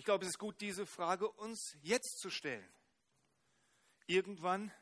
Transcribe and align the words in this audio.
Ich 0.00 0.06
glaube, 0.06 0.24
es 0.24 0.30
ist 0.30 0.38
gut, 0.38 0.58
diese 0.62 0.86
Frage 0.86 1.30
uns 1.30 1.76
jetzt 1.82 2.20
zu 2.20 2.30
stellen. 2.30 2.72
Irgendwann 4.06 4.72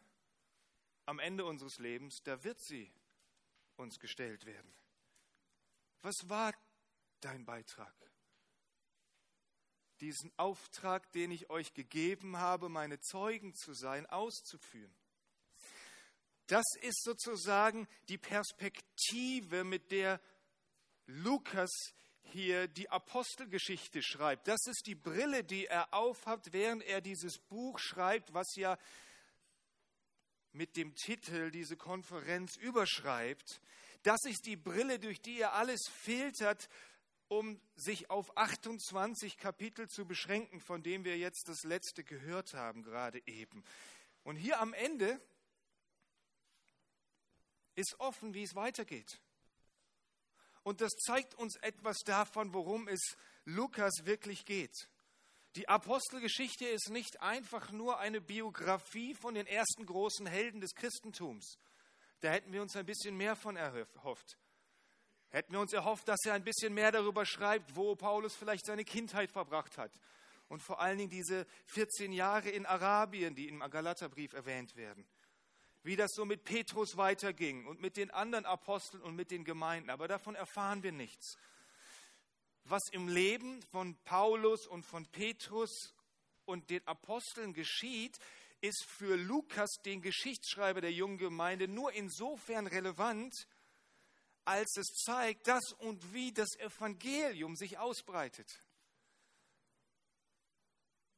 am 1.07 1.19
Ende 1.19 1.45
unseres 1.45 1.81
Lebens, 1.81 2.23
da 2.23 2.45
wird 2.45 2.61
sie 2.61 2.93
uns 3.75 3.99
gestellt 3.99 4.47
werden. 4.47 4.73
Was 6.03 6.15
war 6.29 6.55
dein 7.19 7.45
Beitrag? 7.45 7.93
Diesen 9.99 10.31
Auftrag, 10.39 11.11
den 11.11 11.33
ich 11.33 11.51
euch 11.51 11.75
gegeben 11.75 12.37
habe, 12.37 12.69
meine 12.69 13.01
Zeugen 13.01 13.57
zu 13.57 13.75
sein, 13.75 14.07
auszuführen. 14.07 14.97
Das 16.47 16.65
ist 16.83 17.03
sozusagen 17.03 17.89
die 18.09 18.19
Perspektive, 18.19 19.65
mit 19.65 19.91
der 19.91 20.21
Lukas 21.07 21.73
hier 22.29 22.69
die 22.69 22.89
Apostelgeschichte 22.89 24.03
schreibt. 24.03 24.49
Das 24.49 24.67
ist 24.67 24.87
die 24.87 24.95
Brille, 24.95 25.45
die 25.45 25.67
er 25.67 25.93
aufhat, 25.93 26.53
während 26.53 26.83
er 26.85 27.01
dieses 27.01 27.39
Buch 27.39 27.79
schreibt, 27.79 28.35
was 28.35 28.55
ja 28.57 28.79
mit 30.53 30.77
dem 30.77 30.95
Titel 30.95 31.51
diese 31.51 31.77
Konferenz 31.77 32.57
überschreibt. 32.57 33.61
Das 34.03 34.25
ist 34.25 34.47
die 34.47 34.57
Brille, 34.57 34.99
durch 34.99 35.21
die 35.21 35.41
er 35.41 35.55
alles 35.55 35.89
filtert, 35.89 36.69
um 37.29 37.61
sich 37.77 38.11
auf 38.11 38.37
28 38.37 39.37
Kapitel 39.37 39.89
zu 39.89 40.07
beschränken, 40.07 40.61
von 40.61 40.83
dem 40.83 41.05
wir 41.05 41.19
jetzt 41.19 41.49
das 41.49 41.63
letzte 41.65 42.05
gehört 42.05 42.55
haben, 42.55 42.83
gerade 42.83 43.21
eben. 43.27 43.65
Und 44.23 44.37
hier 44.37 44.61
am 44.61 44.73
Ende 44.73 45.21
ist 47.75 48.01
offen, 48.01 48.35
wie 48.35 48.43
es 48.43 48.55
weitergeht. 48.55 49.21
Und 50.63 50.81
das 50.81 50.93
zeigt 50.93 51.35
uns 51.35 51.57
etwas 51.57 51.99
davon, 52.05 52.53
worum 52.53 52.89
es 52.89 53.17
Lukas 53.45 54.05
wirklich 54.05 54.45
geht. 54.45 54.89
Die 55.57 55.69
Apostelgeschichte 55.69 56.67
ist 56.67 56.91
nicht 56.91 57.21
einfach 57.21 57.73
nur 57.73 57.99
eine 57.99 58.21
Biografie 58.21 59.15
von 59.15 59.35
den 59.35 59.47
ersten 59.47 59.87
großen 59.87 60.27
Helden 60.27 60.61
des 60.61 60.75
Christentums. 60.75 61.59
Da 62.21 62.31
hätten 62.31 62.53
wir 62.53 62.63
uns 62.63 62.77
ein 62.77 62.87
bisschen 62.87 63.17
mehr 63.17 63.37
von 63.37 63.57
erhofft. 63.57 64.39
Hätten 65.31 65.53
wir 65.53 65.61
uns 65.61 65.73
erhofft, 65.73 66.09
dass 66.09 66.25
er 66.25 66.35
ein 66.35 66.45
bisschen 66.45 66.75
mehr 66.75 66.93
darüber 66.93 67.27
schreibt, 67.27 67.77
wo 67.77 67.95
Paulus 67.95 68.35
vielleicht 68.35 68.67
seine 68.67 68.85
Kindheit 68.85 69.31
verbracht 69.31 69.79
hat. 69.79 69.93
Und 70.49 70.63
vor 70.63 70.81
allen 70.81 70.99
Dingen 70.99 71.11
diese 71.11 71.47
14 71.67 72.13
Jahre 72.13 72.49
in 72.49 72.65
Arabien, 72.65 73.35
die 73.35 73.49
im 73.49 73.61
Galaterbrief 73.61 74.33
erwähnt 74.33 74.77
werden. 74.77 75.07
Wie 75.83 75.97
das 75.97 76.13
so 76.13 76.25
mit 76.25 76.45
Petrus 76.45 76.97
weiterging 76.97 77.67
und 77.67 77.81
mit 77.81 77.97
den 77.97 78.11
anderen 78.11 78.45
Aposteln 78.45 79.03
und 79.03 79.15
mit 79.15 79.31
den 79.31 79.45
Gemeinden. 79.45 79.91
Aber 79.91 80.09
davon 80.09 80.35
erfahren 80.35 80.83
wir 80.83 80.93
nichts 80.93 81.37
was 82.71 82.89
im 82.93 83.09
Leben 83.09 83.63
von 83.63 83.97
Paulus 84.05 84.67
und 84.67 84.85
von 84.85 85.07
Petrus 85.07 85.95
und 86.45 86.71
den 86.71 86.87
Aposteln 86.87 87.53
geschieht, 87.53 88.19
ist 88.61 88.85
für 88.85 89.17
Lukas, 89.17 89.77
den 89.85 90.03
Geschichtsschreiber 90.03 90.81
der 90.81 90.93
jungen 90.93 91.19
Gemeinde, 91.19 91.69
nur 91.69 91.93
insofern 91.93 92.67
relevant, 92.67 93.47
als 94.45 94.77
es 94.77 94.87
zeigt, 95.05 95.47
dass 95.47 95.73
und 95.75 96.13
wie 96.13 96.33
das 96.33 96.57
Evangelium 96.59 97.55
sich 97.55 97.79
ausbreitet. 97.79 98.63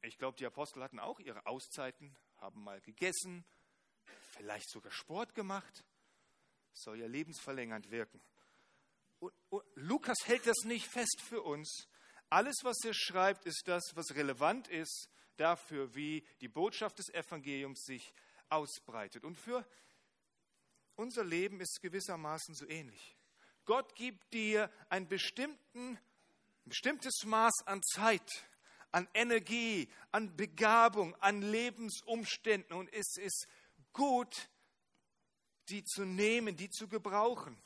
Ich 0.03 0.17
glaube, 0.17 0.37
die 0.37 0.45
Apostel 0.45 0.83
hatten 0.83 0.99
auch 0.99 1.19
ihre 1.19 1.45
Auszeiten, 1.45 2.15
haben 2.37 2.63
mal 2.63 2.81
gegessen, 2.81 3.45
vielleicht 4.41 4.71
sogar 4.71 4.91
Sport 4.91 5.35
gemacht. 5.35 5.85
Soll 6.73 6.99
ja 6.99 7.05
lebensverlängernd 7.05 7.91
wirken. 7.91 8.19
Und, 9.19 9.31
und 9.49 9.63
Lukas 9.75 10.17
hält 10.25 10.47
das 10.47 10.63
nicht 10.63 10.87
fest 10.87 11.21
für 11.21 11.43
uns. 11.43 11.87
Alles, 12.31 12.55
was 12.63 12.77
er 12.83 12.95
schreibt, 12.95 13.45
ist 13.45 13.67
das, 13.67 13.83
was 13.93 14.15
relevant 14.15 14.67
ist 14.67 15.09
dafür, 15.37 15.93
wie 15.93 16.25
die 16.39 16.47
Botschaft 16.47 16.97
des 16.97 17.09
Evangeliums 17.09 17.83
sich 17.83 18.11
ausbreitet. 18.49 19.23
Und 19.25 19.35
für 19.35 19.63
unser 20.95 21.23
Leben 21.23 21.59
ist 21.59 21.73
es 21.75 21.81
gewissermaßen 21.81 22.55
so 22.55 22.67
ähnlich. 22.67 23.15
Gott 23.65 23.93
gibt 23.95 24.33
dir 24.33 24.71
ein, 24.89 25.07
ein 25.07 25.99
bestimmtes 26.65 27.23
Maß 27.25 27.53
an 27.67 27.83
Zeit, 27.83 28.27
an 28.91 29.07
Energie, 29.13 29.87
an 30.11 30.35
Begabung, 30.35 31.13
an 31.17 31.43
Lebensumständen 31.43 32.75
und 32.75 32.91
es 32.91 33.17
ist 33.17 33.47
gut, 33.93 34.49
die 35.69 35.83
zu 35.83 36.05
nehmen, 36.05 36.55
die 36.55 36.69
zu 36.69 36.87
gebrauchen. 36.87 37.61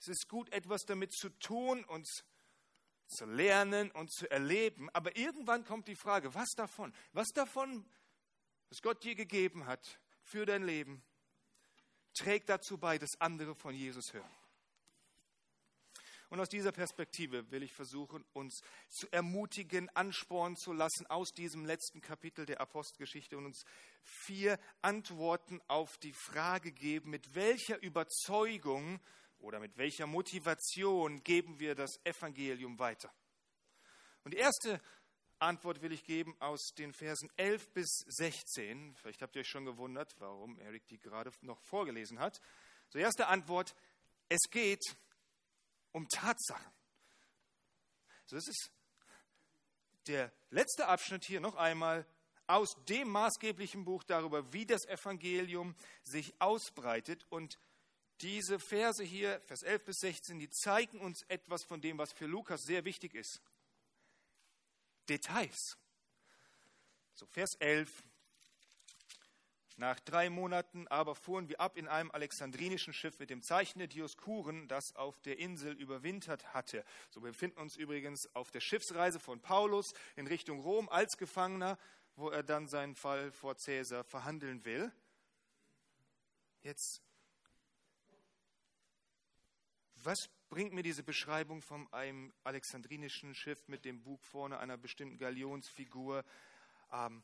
Es 0.00 0.08
ist 0.08 0.28
gut, 0.28 0.50
etwas 0.52 0.84
damit 0.86 1.12
zu 1.12 1.28
tun 1.38 1.84
und 1.84 2.08
zu 3.06 3.26
lernen 3.26 3.90
und 3.90 4.10
zu 4.12 4.30
erleben. 4.30 4.88
Aber 4.90 5.16
irgendwann 5.16 5.64
kommt 5.64 5.88
die 5.88 5.96
Frage, 5.96 6.34
was 6.34 6.50
davon? 6.50 6.94
Was 7.12 7.28
davon, 7.28 7.84
was 8.68 8.80
Gott 8.80 9.02
dir 9.02 9.14
gegeben 9.14 9.66
hat 9.66 10.00
für 10.22 10.46
dein 10.46 10.64
Leben, 10.64 11.02
trägt 12.14 12.48
dazu 12.48 12.78
bei, 12.78 12.98
dass 12.98 13.20
andere 13.20 13.54
von 13.54 13.74
Jesus 13.74 14.12
hören? 14.12 14.39
Und 16.30 16.38
aus 16.38 16.48
dieser 16.48 16.70
Perspektive 16.70 17.50
will 17.50 17.64
ich 17.64 17.72
versuchen, 17.72 18.24
uns 18.32 18.62
zu 18.88 19.08
ermutigen, 19.12 19.88
anspornen 19.96 20.56
zu 20.56 20.72
lassen 20.72 21.06
aus 21.06 21.32
diesem 21.32 21.66
letzten 21.66 22.00
Kapitel 22.00 22.46
der 22.46 22.60
Apostelgeschichte 22.60 23.36
und 23.36 23.46
uns 23.46 23.64
vier 24.04 24.58
Antworten 24.80 25.60
auf 25.66 25.98
die 25.98 26.12
Frage 26.12 26.70
geben, 26.70 27.10
mit 27.10 27.34
welcher 27.34 27.82
Überzeugung 27.82 29.00
oder 29.40 29.58
mit 29.58 29.76
welcher 29.76 30.06
Motivation 30.06 31.24
geben 31.24 31.58
wir 31.58 31.74
das 31.74 31.98
Evangelium 32.04 32.78
weiter? 32.78 33.12
Und 34.22 34.32
die 34.32 34.38
erste 34.38 34.80
Antwort 35.40 35.82
will 35.82 35.90
ich 35.90 36.04
geben 36.04 36.36
aus 36.38 36.74
den 36.78 36.92
Versen 36.92 37.28
11 37.38 37.72
bis 37.72 38.04
16. 38.06 38.94
Vielleicht 38.94 39.22
habt 39.22 39.34
ihr 39.34 39.40
euch 39.40 39.48
schon 39.48 39.64
gewundert, 39.64 40.14
warum 40.20 40.58
Erik 40.60 40.86
die 40.86 40.98
gerade 40.98 41.32
noch 41.40 41.60
vorgelesen 41.62 42.20
hat. 42.20 42.40
So, 42.90 43.00
erste 43.00 43.26
Antwort, 43.26 43.74
es 44.28 44.48
geht 44.50 44.96
um 45.92 46.08
Tatsachen. 46.08 46.72
So, 48.26 48.36
das 48.36 48.46
ist 48.46 48.70
der 50.06 50.32
letzte 50.50 50.86
Abschnitt 50.86 51.24
hier 51.24 51.40
noch 51.40 51.56
einmal 51.56 52.06
aus 52.46 52.76
dem 52.88 53.08
maßgeblichen 53.08 53.84
Buch 53.84 54.02
darüber, 54.02 54.52
wie 54.52 54.66
das 54.66 54.84
Evangelium 54.86 55.76
sich 56.02 56.34
ausbreitet 56.40 57.26
und 57.30 57.58
diese 58.20 58.58
Verse 58.58 59.02
hier, 59.02 59.40
Vers 59.46 59.62
11 59.62 59.84
bis 59.84 59.96
16, 60.00 60.38
die 60.38 60.50
zeigen 60.50 61.00
uns 61.00 61.22
etwas 61.28 61.64
von 61.64 61.80
dem, 61.80 61.96
was 61.96 62.12
für 62.12 62.26
Lukas 62.26 62.62
sehr 62.62 62.84
wichtig 62.84 63.14
ist. 63.14 63.40
Details. 65.08 65.78
So, 67.14 67.26
Vers 67.26 67.54
11. 67.58 68.02
Nach 69.76 69.98
drei 70.00 70.28
Monaten 70.28 70.88
aber 70.88 71.14
fuhren 71.14 71.48
wir 71.48 71.60
ab 71.60 71.76
in 71.76 71.88
einem 71.88 72.10
alexandrinischen 72.10 72.92
Schiff 72.92 73.18
mit 73.18 73.30
dem 73.30 73.42
Zeichen 73.42 73.78
der 73.78 73.88
Dioskuren, 73.88 74.68
das 74.68 74.94
auf 74.96 75.20
der 75.20 75.38
Insel 75.38 75.72
überwintert 75.72 76.52
hatte. 76.52 76.84
So 77.08 77.22
wir 77.22 77.30
befinden 77.30 77.60
uns 77.60 77.76
übrigens 77.76 78.34
auf 78.34 78.50
der 78.50 78.60
Schiffsreise 78.60 79.18
von 79.18 79.40
Paulus 79.40 79.94
in 80.16 80.26
Richtung 80.26 80.60
Rom 80.60 80.88
als 80.88 81.16
Gefangener, 81.16 81.78
wo 82.16 82.28
er 82.28 82.42
dann 82.42 82.66
seinen 82.66 82.94
Fall 82.94 83.32
vor 83.32 83.56
Cäsar 83.56 84.04
verhandeln 84.04 84.64
will. 84.64 84.92
Jetzt 86.62 87.02
was 90.02 90.30
bringt 90.48 90.72
mir 90.72 90.82
diese 90.82 91.02
Beschreibung 91.02 91.60
von 91.60 91.92
einem 91.92 92.32
alexandrinischen 92.42 93.34
Schiff 93.34 93.68
mit 93.68 93.84
dem 93.84 94.02
Bug 94.02 94.24
vorne 94.24 94.58
einer 94.58 94.78
bestimmten 94.78 95.18
Galionsfigur? 95.18 96.24
Ähm, 96.90 97.22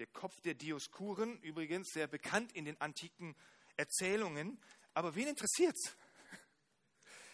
der 0.00 0.06
Kopf 0.06 0.40
der 0.40 0.54
Dioskuren, 0.54 1.38
übrigens 1.42 1.90
sehr 1.92 2.06
bekannt 2.06 2.52
in 2.52 2.64
den 2.64 2.80
antiken 2.80 3.36
Erzählungen. 3.76 4.58
Aber 4.94 5.14
wen 5.14 5.28
interessiert's? 5.28 5.94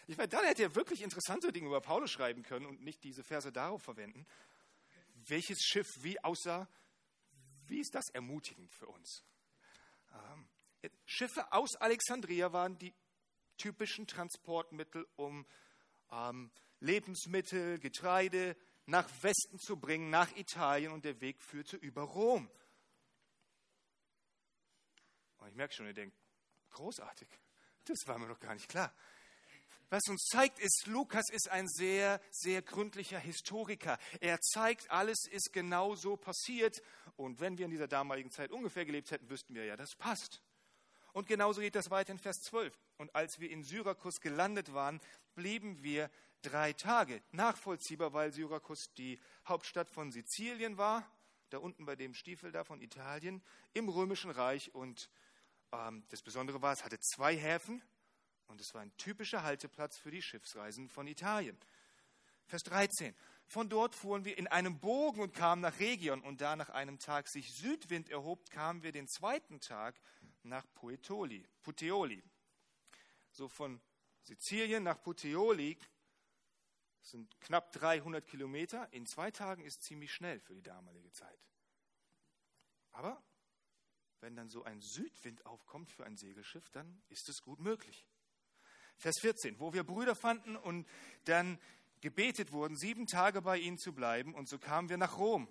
Ich 0.09 0.17
meine, 0.17 0.27
dann 0.27 0.45
hätte 0.45 0.63
er 0.63 0.75
wirklich 0.75 1.01
interessante 1.01 1.51
Dinge 1.51 1.67
über 1.67 1.81
Paulus 1.81 2.11
schreiben 2.11 2.43
können 2.43 2.65
und 2.65 2.81
nicht 2.81 3.03
diese 3.03 3.23
Verse 3.23 3.51
darauf 3.51 3.83
verwenden. 3.83 4.25
Welches 5.15 5.59
Schiff 5.61 5.87
wie 6.01 6.21
aussah, 6.23 6.69
wie 7.67 7.79
ist 7.79 7.95
das 7.95 8.09
ermutigend 8.13 8.71
für 8.73 8.87
uns? 8.87 9.23
Ähm, 10.13 10.47
Schiffe 11.05 11.51
aus 11.51 11.75
Alexandria 11.77 12.51
waren 12.51 12.77
die 12.77 12.93
typischen 13.57 14.07
Transportmittel, 14.07 15.07
um 15.15 15.45
ähm, 16.11 16.51
Lebensmittel, 16.79 17.79
Getreide 17.79 18.55
nach 18.85 19.09
Westen 19.21 19.59
zu 19.59 19.77
bringen, 19.77 20.09
nach 20.09 20.35
Italien 20.37 20.91
und 20.91 21.03
der 21.03 21.19
Weg 21.19 21.41
führte 21.43 21.75
über 21.75 22.03
Rom. 22.03 22.49
Und 25.47 25.51
ich 25.51 25.57
merke 25.57 25.73
schon, 25.73 25.85
ihr 25.85 25.93
denkt, 25.93 26.13
großartig, 26.71 27.29
das 27.85 28.05
war 28.05 28.17
mir 28.17 28.27
noch 28.27 28.39
gar 28.41 28.53
nicht 28.53 28.67
klar. 28.67 28.93
Was 29.89 30.03
uns 30.09 30.25
zeigt, 30.25 30.59
ist, 30.59 30.87
Lukas 30.87 31.29
ist 31.29 31.49
ein 31.49 31.69
sehr, 31.69 32.19
sehr 32.31 32.61
gründlicher 32.61 33.17
Historiker. 33.17 33.97
Er 34.19 34.41
zeigt, 34.41 34.91
alles 34.91 35.25
ist 35.31 35.53
genau 35.53 35.95
so 35.95 36.17
passiert. 36.17 36.81
Und 37.15 37.39
wenn 37.39 37.57
wir 37.57 37.63
in 37.63 37.71
dieser 37.71 37.87
damaligen 37.87 38.29
Zeit 38.29 38.51
ungefähr 38.51 38.83
gelebt 38.83 39.09
hätten, 39.11 39.29
wüssten 39.29 39.55
wir 39.55 39.63
ja, 39.63 39.77
das 39.77 39.95
passt. 39.95 40.41
Und 41.13 41.29
genauso 41.29 41.61
geht 41.61 41.75
das 41.75 41.89
weiter 41.89 42.11
in 42.11 42.19
Vers 42.19 42.41
12. 42.41 42.77
Und 42.97 43.15
als 43.15 43.39
wir 43.39 43.49
in 43.49 43.63
Syrakus 43.63 44.19
gelandet 44.19 44.73
waren, 44.73 44.99
blieben 45.33 45.81
wir 45.81 46.11
drei 46.41 46.73
Tage. 46.73 47.21
Nachvollziehbar, 47.31 48.11
weil 48.11 48.33
Syrakus 48.33 48.91
die 48.97 49.17
Hauptstadt 49.47 49.89
von 49.89 50.11
Sizilien 50.11 50.77
war, 50.77 51.09
da 51.51 51.59
unten 51.59 51.85
bei 51.85 51.95
dem 51.95 52.13
Stiefel 52.13 52.51
da 52.51 52.65
von 52.65 52.81
Italien, 52.81 53.41
im 53.73 53.87
Römischen 53.87 54.31
Reich. 54.31 54.75
Und 54.75 55.09
das 55.71 56.21
Besondere 56.21 56.61
war, 56.61 56.73
es 56.73 56.83
hatte 56.83 56.99
zwei 56.99 57.35
Häfen 57.35 57.83
und 58.47 58.61
es 58.61 58.73
war 58.73 58.81
ein 58.81 58.95
typischer 58.97 59.43
Halteplatz 59.43 59.97
für 59.97 60.11
die 60.11 60.21
Schiffsreisen 60.21 60.89
von 60.89 61.07
Italien. 61.07 61.57
Vers 62.45 62.63
13. 62.63 63.13
Von 63.47 63.69
dort 63.69 63.95
fuhren 63.95 64.25
wir 64.25 64.37
in 64.37 64.47
einem 64.47 64.79
Bogen 64.79 65.21
und 65.21 65.33
kamen 65.33 65.61
nach 65.61 65.79
Region. 65.79 66.21
Und 66.21 66.41
da 66.41 66.55
nach 66.55 66.69
einem 66.69 66.99
Tag 66.99 67.27
sich 67.27 67.53
Südwind 67.53 68.09
erhob, 68.09 68.49
kamen 68.49 68.83
wir 68.83 68.91
den 68.91 69.07
zweiten 69.07 69.59
Tag 69.61 69.99
nach 70.43 70.65
Puteoli. 70.73 71.47
Puteoli. 71.61 72.23
So 73.31 73.47
von 73.47 73.81
Sizilien 74.23 74.83
nach 74.83 75.01
Puteoli 75.01 75.77
sind 77.01 77.39
knapp 77.39 77.71
300 77.73 78.25
Kilometer. 78.25 78.91
In 78.91 79.05
zwei 79.05 79.31
Tagen 79.31 79.63
ist 79.63 79.83
ziemlich 79.83 80.13
schnell 80.13 80.39
für 80.39 80.53
die 80.53 80.63
damalige 80.63 81.11
Zeit. 81.11 81.39
Aber 82.91 83.21
wenn 84.21 84.35
dann 84.35 84.49
so 84.49 84.63
ein 84.63 84.81
Südwind 84.81 85.45
aufkommt 85.45 85.91
für 85.91 86.05
ein 86.05 86.17
Segelschiff, 86.17 86.69
dann 86.69 87.01
ist 87.09 87.29
es 87.29 87.41
gut 87.41 87.59
möglich. 87.59 88.05
Vers 88.97 89.15
14, 89.21 89.59
wo 89.59 89.73
wir 89.73 89.83
Brüder 89.83 90.15
fanden 90.15 90.55
und 90.55 90.87
dann 91.25 91.59
gebetet 92.01 92.51
wurden, 92.51 92.75
sieben 92.75 93.05
Tage 93.05 93.41
bei 93.41 93.57
ihnen 93.57 93.77
zu 93.77 93.93
bleiben. 93.93 94.33
Und 94.33 94.49
so 94.49 94.57
kamen 94.57 94.89
wir 94.89 94.97
nach 94.97 95.17
Rom. 95.17 95.47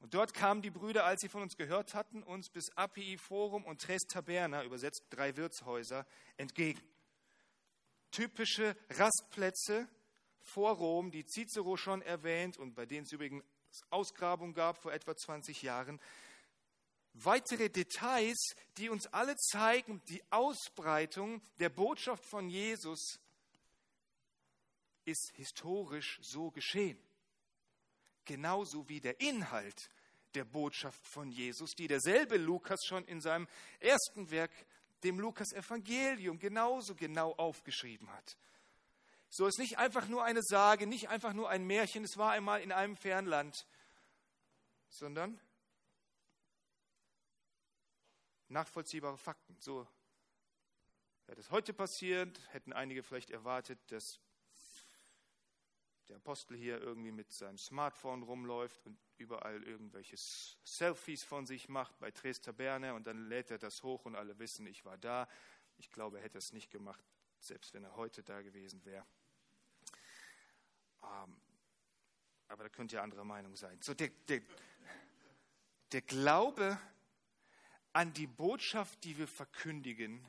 Und 0.00 0.14
dort 0.14 0.32
kamen 0.32 0.62
die 0.62 0.70
Brüder, 0.70 1.04
als 1.04 1.20
sie 1.20 1.28
von 1.28 1.42
uns 1.42 1.56
gehört 1.56 1.94
hatten, 1.94 2.22
uns 2.22 2.48
bis 2.48 2.70
Appii 2.76 3.18
Forum 3.18 3.64
und 3.64 3.82
Tres 3.82 4.02
Taberna, 4.08 4.64
übersetzt 4.64 5.04
drei 5.10 5.36
Wirtshäuser, 5.36 6.06
entgegen. 6.38 6.80
Typische 8.10 8.76
Rastplätze 8.88 9.88
vor 10.40 10.76
Rom, 10.76 11.10
die 11.10 11.26
Cicero 11.26 11.76
schon 11.76 12.02
erwähnt 12.02 12.56
und 12.56 12.74
bei 12.74 12.86
denen 12.86 13.04
es 13.04 13.12
übrigens 13.12 13.44
Ausgrabungen 13.90 14.54
gab 14.54 14.78
vor 14.78 14.92
etwa 14.92 15.14
20 15.14 15.62
Jahren. 15.62 16.00
Weitere 17.14 17.68
Details, 17.68 18.54
die 18.76 18.88
uns 18.88 19.06
alle 19.08 19.36
zeigen, 19.36 20.00
die 20.08 20.22
Ausbreitung 20.30 21.42
der 21.58 21.68
Botschaft 21.68 22.24
von 22.24 22.48
Jesus 22.48 23.18
ist 25.04 25.32
historisch 25.34 26.18
so 26.22 26.50
geschehen. 26.50 26.98
Genauso 28.24 28.88
wie 28.88 29.00
der 29.00 29.20
Inhalt 29.20 29.90
der 30.34 30.44
Botschaft 30.44 31.04
von 31.06 31.30
Jesus, 31.32 31.72
die 31.72 31.88
derselbe 31.88 32.36
Lukas 32.36 32.80
schon 32.86 33.04
in 33.06 33.20
seinem 33.20 33.48
ersten 33.80 34.30
Werk, 34.30 34.52
dem 35.02 35.18
Lukas-Evangelium, 35.18 36.38
genauso 36.38 36.94
genau 36.94 37.32
aufgeschrieben 37.32 38.08
hat. 38.12 38.36
So 39.30 39.46
ist 39.46 39.58
nicht 39.58 39.78
einfach 39.78 40.08
nur 40.08 40.24
eine 40.24 40.42
Sage, 40.42 40.86
nicht 40.86 41.08
einfach 41.08 41.32
nur 41.32 41.48
ein 41.48 41.66
Märchen, 41.66 42.04
es 42.04 42.16
war 42.16 42.32
einmal 42.32 42.60
in 42.60 42.72
einem 42.72 42.96
Fernland, 42.96 43.66
sondern 44.88 45.40
nachvollziehbare 48.50 49.16
Fakten. 49.16 49.56
So 49.60 49.86
wäre 51.26 51.36
das 51.36 51.50
heute 51.50 51.72
passiert, 51.72 52.40
hätten 52.52 52.72
einige 52.72 53.02
vielleicht 53.02 53.30
erwartet, 53.30 53.78
dass 53.90 54.20
der 56.08 56.16
Apostel 56.16 56.56
hier 56.56 56.80
irgendwie 56.80 57.12
mit 57.12 57.32
seinem 57.32 57.56
Smartphone 57.56 58.24
rumläuft 58.24 58.84
und 58.84 58.98
überall 59.16 59.62
irgendwelche 59.62 60.16
Selfies 60.16 61.22
von 61.22 61.46
sich 61.46 61.68
macht 61.68 61.98
bei 62.00 62.10
Tres 62.10 62.40
Taberne 62.40 62.94
und 62.94 63.06
dann 63.06 63.28
lädt 63.28 63.52
er 63.52 63.58
das 63.58 63.84
hoch 63.84 64.04
und 64.04 64.16
alle 64.16 64.38
wissen, 64.38 64.66
ich 64.66 64.84
war 64.84 64.98
da. 64.98 65.28
Ich 65.78 65.90
glaube, 65.90 66.18
er 66.18 66.24
hätte 66.24 66.38
es 66.38 66.52
nicht 66.52 66.70
gemacht, 66.70 67.04
selbst 67.38 67.72
wenn 67.74 67.84
er 67.84 67.94
heute 67.94 68.24
da 68.24 68.42
gewesen 68.42 68.84
wäre. 68.84 69.06
Ähm, 71.04 71.40
aber 72.48 72.64
da 72.64 72.68
könnte 72.68 72.96
ja 72.96 73.02
andere 73.02 73.24
Meinung 73.24 73.54
sein. 73.54 73.80
So 73.80 73.94
der, 73.94 74.08
der, 74.28 74.42
der 75.92 76.02
Glaube 76.02 76.76
an 77.92 78.12
die 78.12 78.26
Botschaft, 78.26 79.02
die 79.04 79.18
wir 79.18 79.28
verkündigen, 79.28 80.24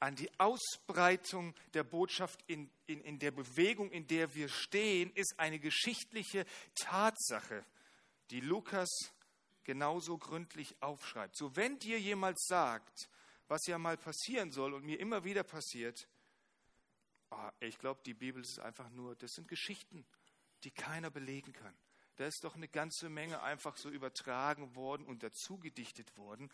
an 0.00 0.16
die 0.16 0.30
Ausbreitung 0.38 1.54
der 1.72 1.82
Botschaft 1.82 2.44
in, 2.46 2.70
in, 2.86 3.00
in 3.00 3.18
der 3.18 3.30
Bewegung, 3.30 3.90
in 3.90 4.06
der 4.06 4.34
wir 4.34 4.48
stehen, 4.48 5.10
ist 5.14 5.38
eine 5.38 5.58
geschichtliche 5.58 6.44
Tatsache, 6.74 7.64
die 8.30 8.40
Lukas 8.40 8.90
genauso 9.64 10.18
gründlich 10.18 10.76
aufschreibt. 10.80 11.36
So, 11.36 11.56
wenn 11.56 11.78
dir 11.78 11.98
jemand 11.98 12.38
sagt, 12.38 13.08
was 13.48 13.66
ja 13.66 13.78
mal 13.78 13.96
passieren 13.96 14.52
soll 14.52 14.74
und 14.74 14.84
mir 14.84 15.00
immer 15.00 15.24
wieder 15.24 15.42
passiert, 15.42 16.06
oh, 17.30 17.50
ich 17.60 17.78
glaube, 17.78 18.02
die 18.04 18.14
Bibel 18.14 18.42
ist 18.42 18.58
einfach 18.58 18.90
nur, 18.90 19.16
das 19.16 19.32
sind 19.32 19.48
Geschichten, 19.48 20.04
die 20.64 20.70
keiner 20.70 21.10
belegen 21.10 21.52
kann. 21.52 21.74
Da 22.16 22.26
ist 22.26 22.44
doch 22.44 22.54
eine 22.54 22.68
ganze 22.68 23.08
Menge 23.08 23.42
einfach 23.42 23.76
so 23.76 23.90
übertragen 23.90 24.74
worden 24.74 25.06
und 25.06 25.22
dazu 25.22 25.58
gedichtet 25.58 26.16
worden. 26.16 26.50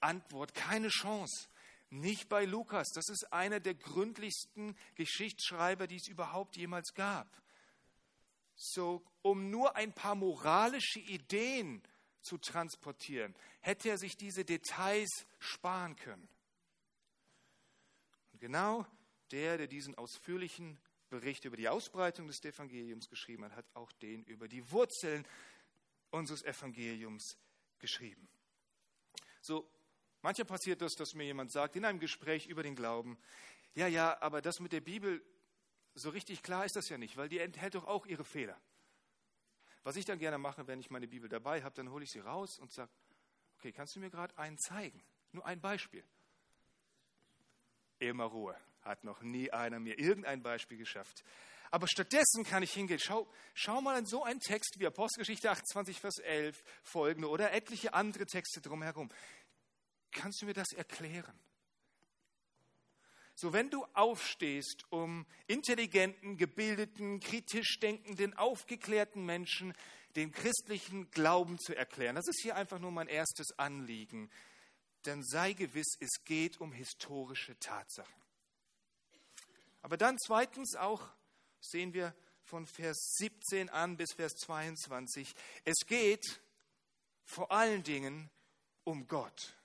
Antwort, 0.00 0.54
keine 0.54 0.88
Chance. 0.88 1.48
Nicht 1.90 2.28
bei 2.28 2.44
Lukas. 2.44 2.88
Das 2.94 3.08
ist 3.08 3.32
einer 3.32 3.60
der 3.60 3.74
gründlichsten 3.74 4.76
Geschichtsschreiber, 4.94 5.86
die 5.86 5.96
es 5.96 6.08
überhaupt 6.08 6.56
jemals 6.56 6.94
gab. 6.94 7.28
So, 8.54 9.04
um 9.22 9.50
nur 9.50 9.76
ein 9.76 9.92
paar 9.92 10.14
moralische 10.14 11.00
Ideen 11.00 11.82
zu 12.20 12.38
transportieren, 12.38 13.34
hätte 13.60 13.90
er 13.90 13.98
sich 13.98 14.16
diese 14.16 14.44
Details 14.44 15.26
sparen 15.38 15.96
können. 15.96 16.28
Und 18.32 18.40
genau 18.40 18.86
der, 19.32 19.58
der 19.58 19.66
diesen 19.66 19.96
ausführlichen 19.96 20.78
Bericht 21.12 21.44
über 21.44 21.56
die 21.56 21.68
Ausbreitung 21.68 22.26
des 22.26 22.42
Evangeliums 22.42 23.08
geschrieben 23.08 23.44
hat, 23.44 23.52
hat 23.52 23.66
auch 23.74 23.92
den 23.92 24.24
über 24.24 24.48
die 24.48 24.68
Wurzeln 24.70 25.26
unseres 26.10 26.42
Evangeliums 26.42 27.36
geschrieben. 27.78 28.28
So, 29.40 29.70
Manchmal 30.22 30.44
passiert 30.44 30.80
das, 30.80 30.94
dass 30.94 31.14
mir 31.14 31.24
jemand 31.24 31.50
sagt 31.50 31.74
in 31.74 31.84
einem 31.84 31.98
Gespräch 31.98 32.46
über 32.46 32.62
den 32.62 32.76
Glauben, 32.76 33.18
ja, 33.74 33.88
ja, 33.88 34.20
aber 34.22 34.40
das 34.40 34.60
mit 34.60 34.72
der 34.72 34.80
Bibel, 34.80 35.20
so 35.94 36.10
richtig 36.10 36.44
klar 36.44 36.64
ist 36.64 36.76
das 36.76 36.88
ja 36.88 36.96
nicht, 36.96 37.16
weil 37.16 37.28
die 37.28 37.40
enthält 37.40 37.74
doch 37.74 37.86
auch 37.86 38.06
ihre 38.06 38.24
Fehler. 38.24 38.56
Was 39.82 39.96
ich 39.96 40.04
dann 40.04 40.20
gerne 40.20 40.38
mache, 40.38 40.68
wenn 40.68 40.78
ich 40.78 40.90
meine 40.90 41.08
Bibel 41.08 41.28
dabei 41.28 41.64
habe, 41.64 41.74
dann 41.74 41.90
hole 41.90 42.04
ich 42.04 42.12
sie 42.12 42.20
raus 42.20 42.60
und 42.60 42.72
sage, 42.72 42.92
okay, 43.58 43.72
kannst 43.72 43.96
du 43.96 44.00
mir 44.00 44.10
gerade 44.10 44.36
einen 44.38 44.58
zeigen? 44.58 45.02
Nur 45.32 45.44
ein 45.44 45.60
Beispiel. 45.60 46.04
Immer 47.98 48.26
Ruhe. 48.26 48.56
Hat 48.82 49.04
noch 49.04 49.22
nie 49.22 49.50
einer 49.50 49.78
mir 49.78 49.98
irgendein 49.98 50.42
Beispiel 50.42 50.78
geschafft. 50.78 51.24
Aber 51.70 51.88
stattdessen 51.88 52.44
kann 52.44 52.62
ich 52.62 52.72
hingehen, 52.72 52.98
schau, 52.98 53.26
schau 53.54 53.80
mal 53.80 53.98
in 53.98 54.04
so 54.04 54.22
einen 54.22 54.40
Text 54.40 54.78
wie 54.78 54.86
Apostelgeschichte 54.86 55.50
28, 55.50 55.98
Vers 55.98 56.18
11 56.18 56.62
folgende 56.82 57.28
oder 57.30 57.52
etliche 57.52 57.94
andere 57.94 58.26
Texte 58.26 58.60
drumherum. 58.60 59.10
Kannst 60.10 60.42
du 60.42 60.46
mir 60.46 60.52
das 60.52 60.72
erklären? 60.72 61.38
So, 63.34 63.52
wenn 63.54 63.70
du 63.70 63.84
aufstehst, 63.94 64.84
um 64.90 65.26
intelligenten, 65.46 66.36
gebildeten, 66.36 67.20
kritisch 67.20 67.80
denkenden, 67.80 68.36
aufgeklärten 68.36 69.24
Menschen 69.24 69.72
den 70.14 70.30
christlichen 70.30 71.10
Glauben 71.10 71.58
zu 71.58 71.74
erklären, 71.74 72.16
das 72.16 72.28
ist 72.28 72.42
hier 72.42 72.56
einfach 72.56 72.78
nur 72.78 72.90
mein 72.90 73.08
erstes 73.08 73.58
Anliegen, 73.58 74.30
dann 75.04 75.24
sei 75.24 75.54
gewiss, 75.54 75.96
es 76.00 76.22
geht 76.24 76.60
um 76.60 76.72
historische 76.72 77.58
Tatsachen. 77.58 78.22
Aber 79.82 79.96
dann 79.96 80.16
zweitens 80.18 80.76
auch 80.76 81.08
sehen 81.60 81.92
wir 81.92 82.14
von 82.44 82.66
Vers 82.66 83.14
17 83.18 83.68
an 83.68 83.96
bis 83.96 84.12
Vers 84.12 84.34
22, 84.34 85.34
es 85.64 85.86
geht 85.86 86.40
vor 87.24 87.52
allen 87.52 87.82
Dingen 87.82 88.30
um 88.84 89.06
Gott. 89.06 89.56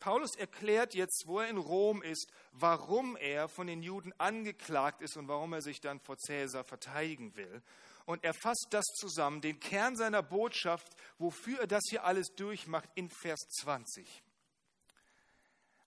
Paulus 0.00 0.34
erklärt 0.34 0.94
jetzt, 0.94 1.24
wo 1.26 1.38
er 1.38 1.48
in 1.48 1.58
Rom 1.58 2.02
ist, 2.02 2.32
warum 2.50 3.16
er 3.16 3.48
von 3.48 3.68
den 3.68 3.82
Juden 3.82 4.12
angeklagt 4.18 5.00
ist 5.00 5.16
und 5.16 5.28
warum 5.28 5.52
er 5.52 5.62
sich 5.62 5.80
dann 5.80 6.00
vor 6.00 6.18
Cäsar 6.18 6.64
verteidigen 6.64 7.36
will. 7.36 7.62
Und 8.04 8.24
er 8.24 8.34
fasst 8.34 8.66
das 8.70 8.84
zusammen, 8.96 9.40
den 9.40 9.60
Kern 9.60 9.94
seiner 9.94 10.22
Botschaft, 10.22 10.88
wofür 11.18 11.60
er 11.60 11.66
das 11.68 11.82
hier 11.88 12.04
alles 12.04 12.34
durchmacht, 12.34 12.88
in 12.96 13.10
Vers 13.10 13.40
20. 13.60 14.24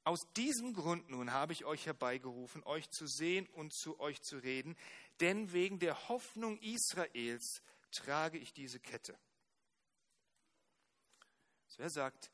Aus 0.06 0.32
diesem 0.38 0.74
Grund 0.74 1.10
nun 1.10 1.32
habe 1.32 1.52
ich 1.52 1.66
euch 1.66 1.88
herbeigerufen, 1.88 2.64
euch 2.64 2.90
zu 2.92 3.08
sehen 3.08 3.48
und 3.48 3.74
zu 3.74 4.00
euch 4.00 4.22
zu 4.22 4.38
reden, 4.38 4.78
denn 5.20 5.52
wegen 5.52 5.80
der 5.80 6.08
Hoffnung 6.10 6.60
Israels 6.60 7.62
trage 7.92 8.38
ich 8.38 8.54
diese 8.54 8.80
Kette. 8.80 9.18
So 11.68 11.82
er 11.82 11.90
sagt, 11.90 12.32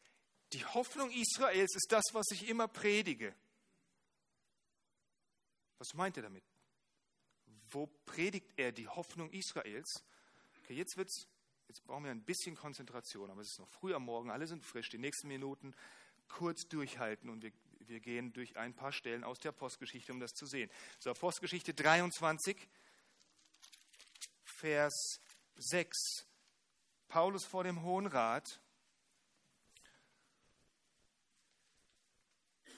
die 0.54 0.66
Hoffnung 0.66 1.12
Israels 1.12 1.74
ist 1.74 1.92
das, 1.92 2.04
was 2.12 2.28
ich 2.32 2.50
immer 2.50 2.68
predige. 2.68 3.34
Was 5.78 5.94
meint 5.94 6.18
er 6.18 6.24
damit? 6.24 6.44
Wo 7.70 7.88
predigt 8.06 8.51
er 8.58 8.74
die 8.74 8.90
Hoffnung 8.90 9.32
Israels? 9.32 10.04
Okay, 10.60 10.75
jetzt 10.75 10.98
wird 10.98 11.08
es 11.08 11.28
Jetzt 11.72 11.86
brauchen 11.86 12.04
wir 12.04 12.12
ein 12.12 12.25
bisschen 12.25 12.54
Konzentration, 12.54 13.32
aber 13.32 13.40
es 13.40 13.51
ist 13.51 13.60
noch 13.60 13.70
früh 13.70 13.94
am 13.94 14.04
Morgen, 14.04 14.30
alle 14.30 14.46
sind 14.46 14.62
frisch. 14.62 14.90
Die 14.90 14.98
nächsten 14.98 15.30
Minuten 15.30 15.74
kurz 16.28 16.68
durchhalten 16.68 17.30
und 17.30 17.44
wir, 17.44 17.54
wir 17.88 18.00
gehen 18.00 18.34
durch 18.34 18.58
ein 18.58 18.74
paar 18.74 18.92
Stellen 18.92 19.24
aus 19.24 19.40
der 19.40 19.50
Apostelgeschichte, 19.50 20.12
um 20.12 20.20
das 20.20 20.32
zu 20.32 20.46
sehen. 20.46 20.70
So, 21.00 21.12
Apostelgeschichte 21.12 21.74
23, 21.74 22.58
Vers 24.44 25.20
6. 25.56 26.26
Paulus 27.08 27.46
vor 27.46 27.64
dem 27.64 27.82
Hohen 27.84 28.08
Rat. 28.08 28.62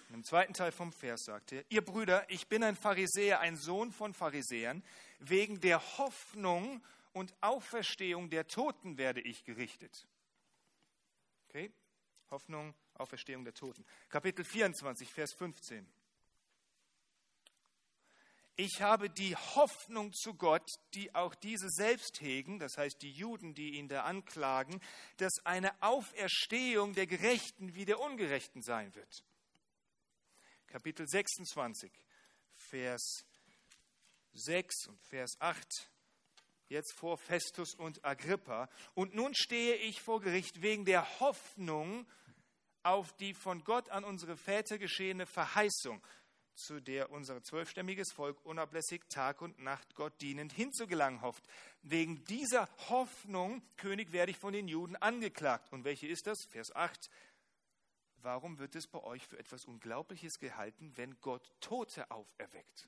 Im 0.09 0.23
zweiten 0.23 0.53
Teil 0.53 0.71
vom 0.71 0.93
Vers 0.93 1.23
sagt 1.25 1.51
er, 1.51 1.65
ihr 1.69 1.83
Brüder, 1.83 2.29
ich 2.29 2.47
bin 2.47 2.63
ein 2.63 2.75
Pharisäer, 2.75 3.39
ein 3.39 3.57
Sohn 3.57 3.91
von 3.91 4.13
Pharisäern, 4.13 4.83
wegen 5.19 5.59
der 5.59 5.97
Hoffnung 5.97 6.83
und 7.13 7.33
Auferstehung 7.41 8.29
der 8.29 8.47
Toten 8.47 8.97
werde 8.97 9.21
ich 9.21 9.43
gerichtet. 9.43 10.07
Okay? 11.47 11.71
Hoffnung, 12.29 12.73
Auferstehung 12.95 13.43
der 13.43 13.53
Toten. 13.53 13.85
Kapitel 14.09 14.45
24, 14.45 15.11
Vers 15.11 15.33
15. 15.33 15.87
Ich 18.55 18.81
habe 18.81 19.09
die 19.09 19.35
Hoffnung 19.35 20.13
zu 20.13 20.35
Gott, 20.35 20.69
die 20.93 21.13
auch 21.15 21.33
diese 21.33 21.69
selbst 21.69 22.21
hegen, 22.21 22.59
das 22.59 22.77
heißt 22.77 23.01
die 23.01 23.11
Juden, 23.11 23.55
die 23.55 23.77
ihn 23.77 23.87
da 23.87 24.03
anklagen, 24.03 24.79
dass 25.17 25.33
eine 25.43 25.81
Auferstehung 25.81 26.93
der 26.93 27.07
Gerechten 27.07 27.73
wie 27.73 27.85
der 27.85 27.99
Ungerechten 27.99 28.61
sein 28.61 28.93
wird. 28.93 29.23
Kapitel 30.67 31.07
26, 31.07 31.91
Vers 32.55 33.25
6 34.33 34.87
und 34.87 35.01
Vers 35.01 35.31
8 35.39 35.89
jetzt 36.69 36.93
vor 36.93 37.17
Festus 37.17 37.75
und 37.75 38.03
Agrippa. 38.03 38.69
Und 38.93 39.15
nun 39.15 39.33
stehe 39.35 39.75
ich 39.75 40.01
vor 40.01 40.19
Gericht 40.19 40.61
wegen 40.61 40.85
der 40.85 41.19
Hoffnung 41.19 42.05
auf 42.83 43.13
die 43.13 43.33
von 43.33 43.63
Gott 43.63 43.89
an 43.89 44.03
unsere 44.03 44.37
Väter 44.37 44.77
geschehene 44.77 45.25
Verheißung, 45.25 46.05
zu 46.53 46.81
der 46.81 47.09
unser 47.11 47.41
zwölfstämmiges 47.41 48.11
Volk 48.11 48.45
unablässig 48.45 49.01
Tag 49.09 49.41
und 49.41 49.59
Nacht 49.59 49.95
Gott 49.95 50.19
dienend 50.21 50.53
hinzugelangen 50.53 51.21
hofft. 51.21 51.43
Wegen 51.81 52.23
dieser 52.25 52.69
Hoffnung, 52.89 53.61
König, 53.77 54.11
werde 54.11 54.31
ich 54.31 54.37
von 54.37 54.53
den 54.53 54.67
Juden 54.67 54.95
angeklagt. 54.95 55.71
Und 55.71 55.83
welche 55.83 56.07
ist 56.07 56.27
das? 56.27 56.45
Vers 56.45 56.75
8. 56.75 57.09
Warum 58.17 58.59
wird 58.59 58.75
es 58.75 58.87
bei 58.87 59.03
euch 59.03 59.25
für 59.27 59.37
etwas 59.37 59.65
Unglaubliches 59.65 60.39
gehalten, 60.39 60.93
wenn 60.95 61.19
Gott 61.19 61.51
Tote 61.59 62.09
auferweckt? 62.11 62.87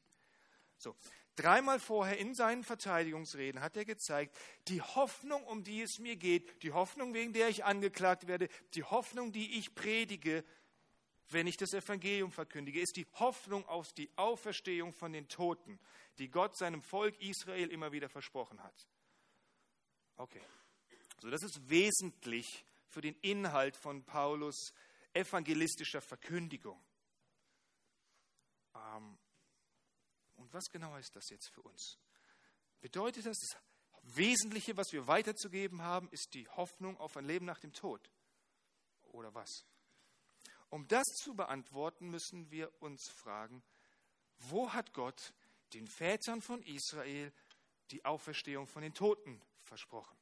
So, 0.77 0.96
dreimal 1.36 1.79
vorher 1.79 2.17
in 2.17 2.34
seinen 2.34 2.63
Verteidigungsreden 2.63 3.62
hat 3.62 3.77
er 3.77 3.86
gezeigt, 3.86 4.38
die 4.67 4.82
Hoffnung, 4.82 5.44
um 5.46 5.63
die 5.63 5.82
es 5.82 6.00
mir 6.00 6.15
geht, 6.15 6.63
die 6.63 6.72
Hoffnung, 6.72 7.13
wegen 7.13 7.34
der 7.34 7.50
ich 7.50 7.63
angeklagt 7.63 8.27
werde, 8.27 8.50
die 8.74 8.84
Hoffnung, 8.84 9.32
die 9.32 9.58
ich 9.58 9.75
predige, 9.75 10.44
wenn 11.29 11.48
ich 11.48 11.58
das 11.58 11.74
Evangelium 11.74 12.32
verkündige, 12.32 12.79
ist 12.79 12.96
die 12.98 13.08
Hoffnung 13.13 13.67
auf 13.67 13.91
die 13.94 14.10
Auferstehung 14.15 14.94
von 14.94 15.12
den 15.12 15.27
Toten, 15.27 15.79
die 16.20 16.29
Gott 16.29 16.55
seinem 16.55 16.82
Volk 16.82 17.20
Israel 17.22 17.70
immer 17.72 17.91
wieder 17.91 18.10
versprochen 18.10 18.62
hat. 18.63 18.88
Okay, 20.17 20.41
so 21.22 21.29
das 21.29 21.44
ist 21.44 21.70
wesentlich 21.70 22.65
für 22.88 23.01
den 23.01 23.15
Inhalt 23.22 23.75
von 23.75 24.03
Paulus 24.03 24.74
evangelistischer 25.13 26.01
Verkündigung. 26.01 26.79
Ähm, 28.75 29.17
und 30.46 30.54
was 30.54 30.70
genau 30.70 30.94
heißt 30.94 31.16
das 31.16 31.30
jetzt 31.32 31.48
für 31.48 31.64
uns? 31.64 31.98
Bedeutet 32.80 33.25
das, 33.25 33.36
das 33.40 33.58
Wesentliche, 34.16 34.78
was 34.78 34.92
wir 34.92 35.08
weiterzugeben 35.08 35.82
haben, 35.82 36.08
ist 36.12 36.36
die 36.36 36.48
Hoffnung 36.50 37.00
auf 37.00 37.18
ein 37.18 37.25
Leben 37.25 37.48
nach 37.48 37.58
dem 37.58 37.74
Tod? 37.74 38.12
Oder 39.06 39.34
was? 39.34 39.66
Um 40.70 40.88
das 40.88 41.06
zu 41.24 41.34
beantworten, 41.34 42.12
müssen 42.12 42.52
wir 42.52 42.72
uns 42.80 43.10
fragen, 43.10 43.64
wo 44.38 44.72
hat 44.72 44.94
Gott 44.94 45.34
den 45.74 45.88
Vätern 45.88 46.44
von 46.44 46.62
Israel 46.62 47.34
die 47.90 48.06
Auferstehung 48.06 48.68
von 48.68 48.84
den 48.84 48.94
Toten 48.94 49.42
versprochen? 49.64 50.16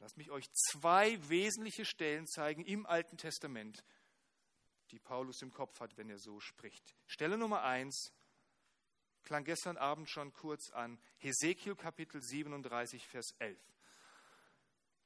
Lasst 0.00 0.16
mich 0.16 0.32
euch 0.32 0.50
zwei 0.54 1.16
wesentliche 1.28 1.84
Stellen 1.84 2.26
zeigen 2.26 2.64
im 2.64 2.84
Alten 2.84 3.16
Testament, 3.16 3.84
die 4.90 4.98
Paulus 4.98 5.40
im 5.40 5.52
Kopf 5.52 5.78
hat, 5.78 5.96
wenn 5.96 6.10
er 6.10 6.18
so 6.18 6.40
spricht. 6.40 6.96
Stelle 7.06 7.38
Nummer 7.38 7.62
eins, 7.62 8.10
klang 9.24 9.44
gestern 9.44 9.76
Abend 9.76 10.08
schon 10.10 10.32
kurz 10.32 10.70
an. 10.70 10.98
Hesekiel 11.18 11.74
Kapitel 11.74 12.20
37, 12.20 13.06
Vers 13.06 13.34
11. 13.38 13.58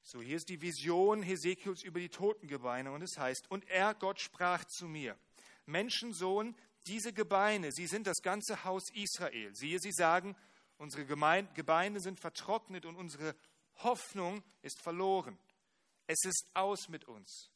So, 0.03 0.23
hier 0.23 0.37
ist 0.37 0.49
die 0.49 0.63
Vision 0.63 1.23
Hesekiels 1.23 1.83
über 1.83 1.99
die 1.99 2.09
Totengebeine 2.09 2.93
und 2.93 3.03
es 3.03 3.19
heißt, 3.19 3.51
und 3.51 3.69
er, 3.69 3.95
Gott, 3.95 4.21
sprach 4.21 4.65
zu 4.65 4.87
mir, 4.87 5.19
Menschensohn, 5.67 6.55
diese 6.87 7.13
Gebeine, 7.13 7.73
sie 7.73 7.89
sind 7.89 8.07
das 8.07 8.23
ganze 8.23 8.63
Haus 8.65 8.85
Israel. 8.95 9.53
Siehe, 9.55 9.81
sie 9.81 9.91
sagen, 9.91 10.37
unsere 10.79 11.05
Gebeine 11.05 12.01
sind 12.01 12.21
vertrocknet 12.21 12.87
und 12.87 12.95
unsere 12.95 13.35
Hoffnung 13.79 14.45
ist 14.63 14.81
verloren. 14.81 15.39
Es 16.07 16.25
ist 16.25 16.47
aus 16.55 16.89
mit 16.89 17.07
uns. 17.07 17.51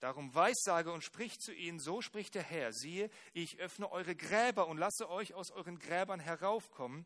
Darum 0.00 0.34
weissage 0.34 0.92
und 0.92 1.02
sprich 1.02 1.40
zu 1.40 1.52
ihnen, 1.52 1.80
so 1.80 2.02
spricht 2.02 2.34
der 2.36 2.44
Herr, 2.44 2.72
siehe, 2.72 3.10
ich 3.32 3.58
öffne 3.58 3.90
eure 3.90 4.14
Gräber 4.14 4.68
und 4.68 4.78
lasse 4.78 5.10
euch 5.10 5.34
aus 5.34 5.50
euren 5.50 5.78
Gräbern 5.78 6.20
heraufkommen, 6.20 7.04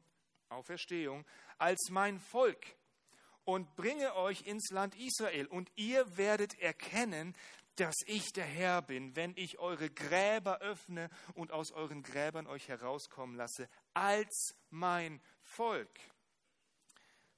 Auferstehung, 0.50 1.24
als 1.56 1.88
mein 1.90 2.18
Volk 2.18 2.66
und 3.44 3.74
bringe 3.76 4.14
euch 4.16 4.42
ins 4.42 4.70
Land 4.70 4.94
Israel 4.96 5.46
und 5.46 5.70
ihr 5.74 6.16
werdet 6.16 6.58
erkennen, 6.58 7.34
dass 7.76 7.94
ich 8.06 8.32
der 8.34 8.44
Herr 8.44 8.82
bin, 8.82 9.16
wenn 9.16 9.32
ich 9.36 9.58
eure 9.58 9.88
Gräber 9.88 10.60
öffne 10.60 11.08
und 11.34 11.50
aus 11.50 11.72
euren 11.72 12.02
Gräbern 12.02 12.46
euch 12.46 12.68
herauskommen 12.68 13.36
lasse, 13.36 13.68
als 13.94 14.54
mein 14.70 15.22
Volk. 15.40 15.98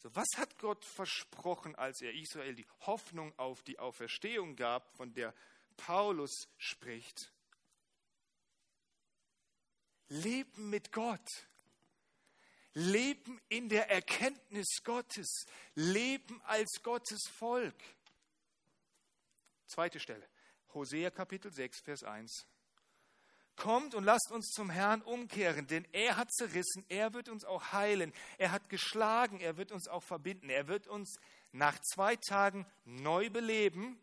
So, 0.05 0.15
was 0.15 0.29
hat 0.37 0.59
Gott 0.59 0.85
versprochen, 0.85 1.75
als 1.77 2.03
er 2.03 2.13
Israel 2.13 2.55
die 2.55 2.67
Hoffnung 2.81 3.33
auf 3.39 3.63
die 3.63 3.79
Auferstehung 3.79 4.55
gab, 4.55 4.95
von 4.99 5.15
der 5.15 5.33
Paulus 5.79 6.47
spricht? 6.59 7.33
Leben 10.09 10.69
mit 10.69 10.93
Gott. 10.93 11.27
Leben 12.75 13.41
in 13.49 13.71
der 13.71 13.91
Erkenntnis 13.91 14.83
Gottes. 14.85 15.47
Leben 15.75 16.39
als 16.43 16.83
Gottes 16.83 17.23
Volk. 17.39 17.83
Zweite 19.67 19.99
Stelle. 19.99 20.29
Hosea 20.75 21.09
Kapitel 21.09 21.51
6, 21.51 21.81
Vers 21.81 22.03
1. 22.03 22.47
Kommt 23.57 23.95
und 23.95 24.05
lasst 24.05 24.33
uns 24.33 24.51
zum 24.51 24.69
Herrn 24.69 25.01
umkehren, 25.03 25.67
denn 25.69 25.87
er 25.93 26.17
hat 26.17 26.33
zerrissen, 26.33 26.85
er 26.89 27.13
wird 27.15 27.29
uns 27.29 27.45
auch 27.45 27.73
heilen, 27.73 28.13
er 28.37 28.51
hat 28.51 28.69
geschlagen, 28.69 29.41
er 29.41 29.57
wird 29.57 29.71
uns 29.71 29.87
auch 29.87 30.03
verbinden, 30.03 30.51
er 30.51 30.67
wird 30.67 30.89
uns 30.89 31.19
nach 31.53 31.79
zwei 31.81 32.17
Tagen 32.17 32.67
neu 32.85 33.31
beleben, 33.31 33.99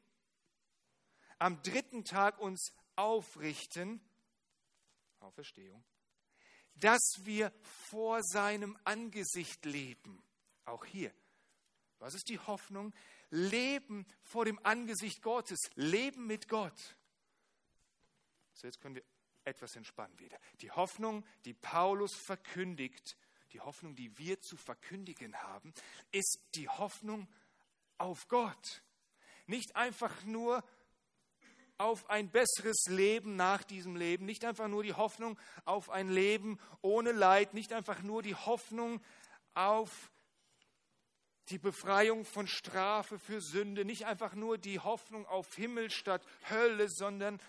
am 1.38 1.62
dritten 1.63 2.05
Tag 2.05 2.39
uns 2.39 2.72
aufrichten, 2.96 4.00
Auferstehung, 5.20 5.84
dass 6.75 7.20
wir 7.24 7.51
vor 7.89 8.24
seinem 8.24 8.77
Angesicht 8.86 9.65
leben. 9.65 10.24
Auch 10.65 10.86
hier. 10.86 11.12
Was 12.00 12.13
ist 12.15 12.29
die 12.29 12.39
Hoffnung? 12.39 12.93
Leben 13.29 14.05
vor 14.24 14.46
dem 14.46 14.60
Angesicht 14.65 15.22
Gottes, 15.22 15.60
Leben 15.75 16.25
mit 16.25 16.48
Gott. 16.48 16.96
So, 18.53 18.67
jetzt 18.67 18.81
können 18.81 18.96
wir 18.96 19.03
etwas 19.45 19.75
entspannen 19.75 20.17
wieder. 20.19 20.38
Die 20.62 20.71
Hoffnung, 20.71 21.25
die 21.45 21.53
Paulus 21.53 22.15
verkündigt, 22.15 23.17
die 23.53 23.60
Hoffnung, 23.60 23.95
die 23.95 24.17
wir 24.17 24.39
zu 24.41 24.55
verkündigen 24.57 25.36
haben, 25.36 25.74
ist 26.12 26.39
die 26.55 26.69
Hoffnung 26.69 27.27
auf 27.98 28.27
Gott. 28.27 28.81
Nicht 29.45 29.75
einfach 29.75 30.24
nur 30.24 30.63
auf 31.77 32.10
ein 32.10 32.29
besseres 32.29 32.86
Leben 32.88 33.36
nach 33.36 33.63
diesem 33.63 33.95
Leben, 33.95 34.25
nicht 34.25 34.45
einfach 34.45 34.67
nur 34.67 34.83
die 34.83 34.93
Hoffnung 34.93 35.38
auf 35.65 35.89
ein 35.89 36.10
Leben 36.10 36.60
ohne 36.81 37.12
Leid, 37.12 37.53
nicht 37.53 37.74
einfach 37.74 38.03
nur 38.03 38.21
die 38.21 38.36
Hoffnung 38.36 39.01
auf 39.55 40.12
die 41.50 41.57
Befreiung 41.57 42.24
von 42.24 42.48
Strafe 42.48 43.19
für 43.19 43.41
Sünde, 43.41 43.83
nicht 43.83 44.05
einfach 44.05 44.36
nur 44.36 44.57
die 44.57 44.79
Hoffnung 44.79 45.25
auf 45.25 45.55
Himmel 45.55 45.89
statt 45.89 46.24
Hölle, 46.50 46.88
sondern 46.88 47.41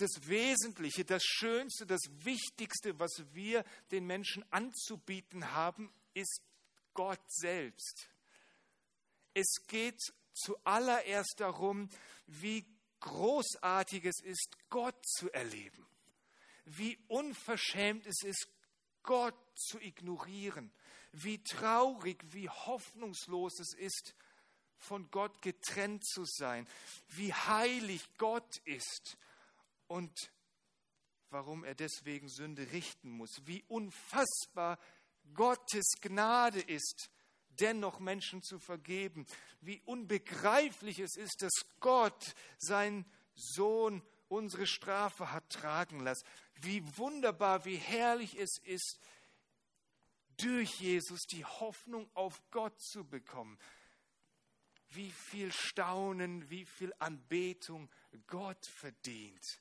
das 0.00 0.28
Wesentliche, 0.28 1.04
das 1.04 1.22
Schönste, 1.24 1.86
das 1.86 2.00
Wichtigste, 2.24 2.98
was 2.98 3.22
wir 3.32 3.64
den 3.90 4.06
Menschen 4.06 4.44
anzubieten 4.50 5.52
haben, 5.52 5.92
ist 6.14 6.42
Gott 6.94 7.20
selbst. 7.28 8.08
Es 9.34 9.66
geht 9.66 10.00
zuallererst 10.32 11.34
darum, 11.38 11.88
wie 12.26 12.64
großartig 13.00 14.04
es 14.04 14.20
ist, 14.22 14.56
Gott 14.68 15.06
zu 15.06 15.30
erleben. 15.32 15.86
Wie 16.64 16.98
unverschämt 17.08 18.06
es 18.06 18.22
ist, 18.22 18.48
Gott 19.02 19.36
zu 19.54 19.80
ignorieren. 19.80 20.72
Wie 21.12 21.42
traurig, 21.42 22.22
wie 22.32 22.48
hoffnungslos 22.48 23.58
es 23.58 23.74
ist, 23.74 24.14
von 24.78 25.10
Gott 25.10 25.42
getrennt 25.42 26.06
zu 26.06 26.24
sein, 26.24 26.66
wie 27.08 27.34
heilig 27.34 28.02
Gott 28.16 28.58
ist 28.64 29.18
und 29.90 30.32
warum 31.30 31.64
er 31.64 31.74
deswegen 31.74 32.28
Sünde 32.28 32.70
richten 32.70 33.10
muss, 33.10 33.42
wie 33.44 33.64
unfassbar 33.66 34.78
Gottes 35.34 35.84
Gnade 36.00 36.60
ist, 36.60 37.10
dennoch 37.48 37.98
Menschen 37.98 38.40
zu 38.42 38.60
vergeben, 38.60 39.26
wie 39.60 39.80
unbegreiflich 39.80 41.00
es 41.00 41.16
ist, 41.16 41.42
dass 41.42 41.66
Gott 41.80 42.34
seinen 42.58 43.04
Sohn 43.34 44.02
unsere 44.28 44.68
Strafe 44.68 45.32
hat 45.32 45.50
tragen 45.50 46.00
lassen, 46.00 46.26
wie 46.60 46.82
wunderbar, 46.96 47.64
wie 47.64 47.76
herrlich 47.76 48.36
es 48.36 48.58
ist, 48.62 49.00
durch 50.36 50.80
Jesus 50.80 51.22
die 51.22 51.44
Hoffnung 51.44 52.08
auf 52.14 52.40
Gott 52.52 52.80
zu 52.80 53.04
bekommen. 53.04 53.58
Wie 54.90 55.10
viel 55.10 55.52
Staunen, 55.52 56.48
wie 56.48 56.64
viel 56.64 56.94
Anbetung 57.00 57.90
Gott 58.28 58.66
verdient, 58.66 59.60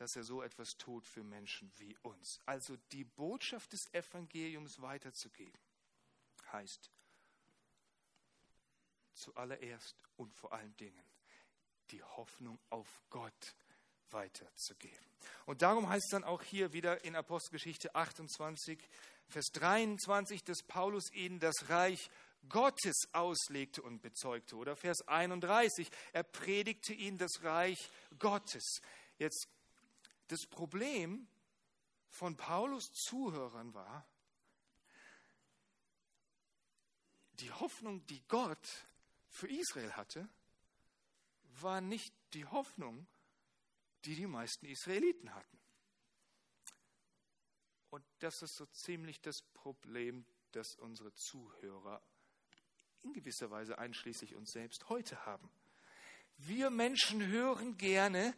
dass 0.00 0.16
er 0.16 0.24
so 0.24 0.42
etwas 0.42 0.78
tut 0.78 1.06
für 1.06 1.22
Menschen 1.22 1.70
wie 1.76 1.94
uns. 1.98 2.40
Also 2.46 2.78
die 2.90 3.04
Botschaft 3.04 3.74
des 3.74 3.92
Evangeliums 3.92 4.80
weiterzugeben, 4.80 5.60
heißt 6.50 6.90
zuallererst 9.12 9.94
und 10.16 10.32
vor 10.32 10.54
allen 10.54 10.74
Dingen 10.78 11.04
die 11.90 12.02
Hoffnung 12.02 12.58
auf 12.70 13.02
Gott 13.10 13.54
weiterzugeben. 14.08 15.06
Und 15.44 15.60
darum 15.60 15.86
heißt 15.86 16.06
es 16.06 16.10
dann 16.12 16.24
auch 16.24 16.42
hier 16.42 16.72
wieder 16.72 17.04
in 17.04 17.14
Apostelgeschichte 17.14 17.94
28, 17.94 18.78
Vers 19.28 19.48
23, 19.52 20.42
dass 20.44 20.62
Paulus 20.62 21.12
ihnen 21.12 21.40
das 21.40 21.68
Reich 21.68 22.10
Gottes 22.48 22.96
auslegte 23.12 23.82
und 23.82 24.00
bezeugte. 24.00 24.56
Oder 24.56 24.76
Vers 24.76 25.06
31, 25.06 25.90
er 26.14 26.22
predigte 26.22 26.94
ihnen 26.94 27.18
das 27.18 27.42
Reich 27.42 27.90
Gottes. 28.18 28.80
Jetzt, 29.18 29.46
das 30.30 30.46
Problem 30.46 31.26
von 32.08 32.36
Paulus 32.36 32.92
Zuhörern 32.92 33.74
war, 33.74 34.06
die 37.34 37.50
Hoffnung, 37.50 38.06
die 38.06 38.22
Gott 38.28 38.86
für 39.28 39.48
Israel 39.48 39.92
hatte, 39.92 40.28
war 41.60 41.80
nicht 41.80 42.14
die 42.34 42.44
Hoffnung, 42.44 43.06
die 44.04 44.14
die 44.14 44.26
meisten 44.26 44.66
Israeliten 44.66 45.34
hatten. 45.34 45.58
Und 47.90 48.04
das 48.20 48.42
ist 48.42 48.54
so 48.56 48.66
ziemlich 48.66 49.20
das 49.20 49.42
Problem, 49.54 50.24
das 50.52 50.76
unsere 50.76 51.12
Zuhörer 51.14 52.00
in 53.02 53.12
gewisser 53.12 53.50
Weise 53.50 53.78
einschließlich 53.78 54.36
uns 54.36 54.52
selbst 54.52 54.88
heute 54.88 55.24
haben. 55.26 55.50
Wir 56.36 56.70
Menschen 56.70 57.26
hören 57.26 57.76
gerne, 57.76 58.34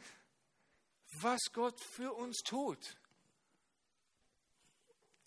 was 1.21 1.41
Gott 1.53 1.81
für 1.81 2.13
uns 2.13 2.39
tut. 2.39 2.97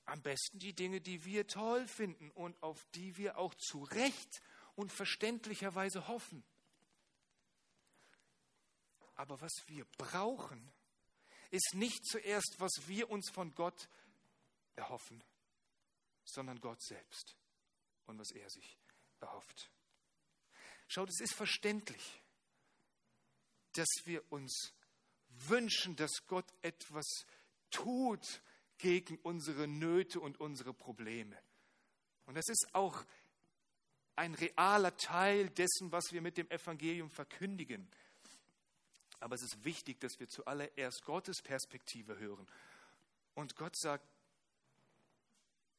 Am 0.06 0.22
besten 0.22 0.60
die 0.60 0.74
Dinge, 0.74 1.01
die 1.01 1.25
wir 1.25 1.48
toll 1.48 1.88
finden 1.88 2.32
und 2.32 2.62
auf 2.62 2.86
die 2.94 3.18
wir 3.18 3.38
auch 3.38 3.56
zu 3.56 3.84
Recht 3.84 4.42
und 4.75 4.92
verständlicherweise 4.92 6.08
hoffen. 6.08 6.44
Aber 9.15 9.39
was 9.42 9.54
wir 9.68 9.86
brauchen, 9.98 10.72
ist 11.50 11.74
nicht 11.74 12.06
zuerst, 12.06 12.56
was 12.60 12.88
wir 12.88 13.10
uns 13.10 13.30
von 13.30 13.56
Gott 13.56 13.88
erhoffen, 14.75 15.24
sondern 16.25 16.60
Gott 16.60 16.84
selbst 16.84 17.36
und 18.06 18.20
was 18.20 18.32
er 18.32 18.50
sich 18.50 18.77
erhofft. 19.22 19.72
Schaut, 20.88 21.10
es 21.10 21.22
ist 21.22 21.34
verständlich, 21.34 22.22
dass 23.74 23.89
wir 24.04 24.32
uns 24.32 24.74
wünschen, 25.48 25.96
dass 25.96 26.25
Gott 26.27 26.46
etwas 26.62 27.25
tut 27.70 28.42
gegen 28.77 29.18
unsere 29.20 29.68
Nöte 29.68 30.20
und 30.20 30.39
unsere 30.39 30.74
Probleme. 30.74 31.38
Und 32.25 32.36
das 32.36 32.48
ist 32.50 32.68
auch 32.74 33.06
ein 34.15 34.34
realer 34.36 34.96
Teil 34.98 35.50
dessen, 35.50 35.92
was 35.92 36.12
wir 36.12 36.22
mit 36.22 36.38
dem 36.38 36.50
Evangelium 36.50 37.10
verkündigen. 37.10 37.88
Aber 39.19 39.36
es 39.36 39.43
ist 39.43 39.63
wichtig, 39.63 40.00
dass 40.00 40.19
wir 40.19 40.28
zuallererst 40.28 41.04
Gottes 41.04 41.41
Perspektive 41.41 42.17
hören. 42.17 42.48
Und 43.34 43.56
Gott 43.56 43.78
sagt, 43.78 44.08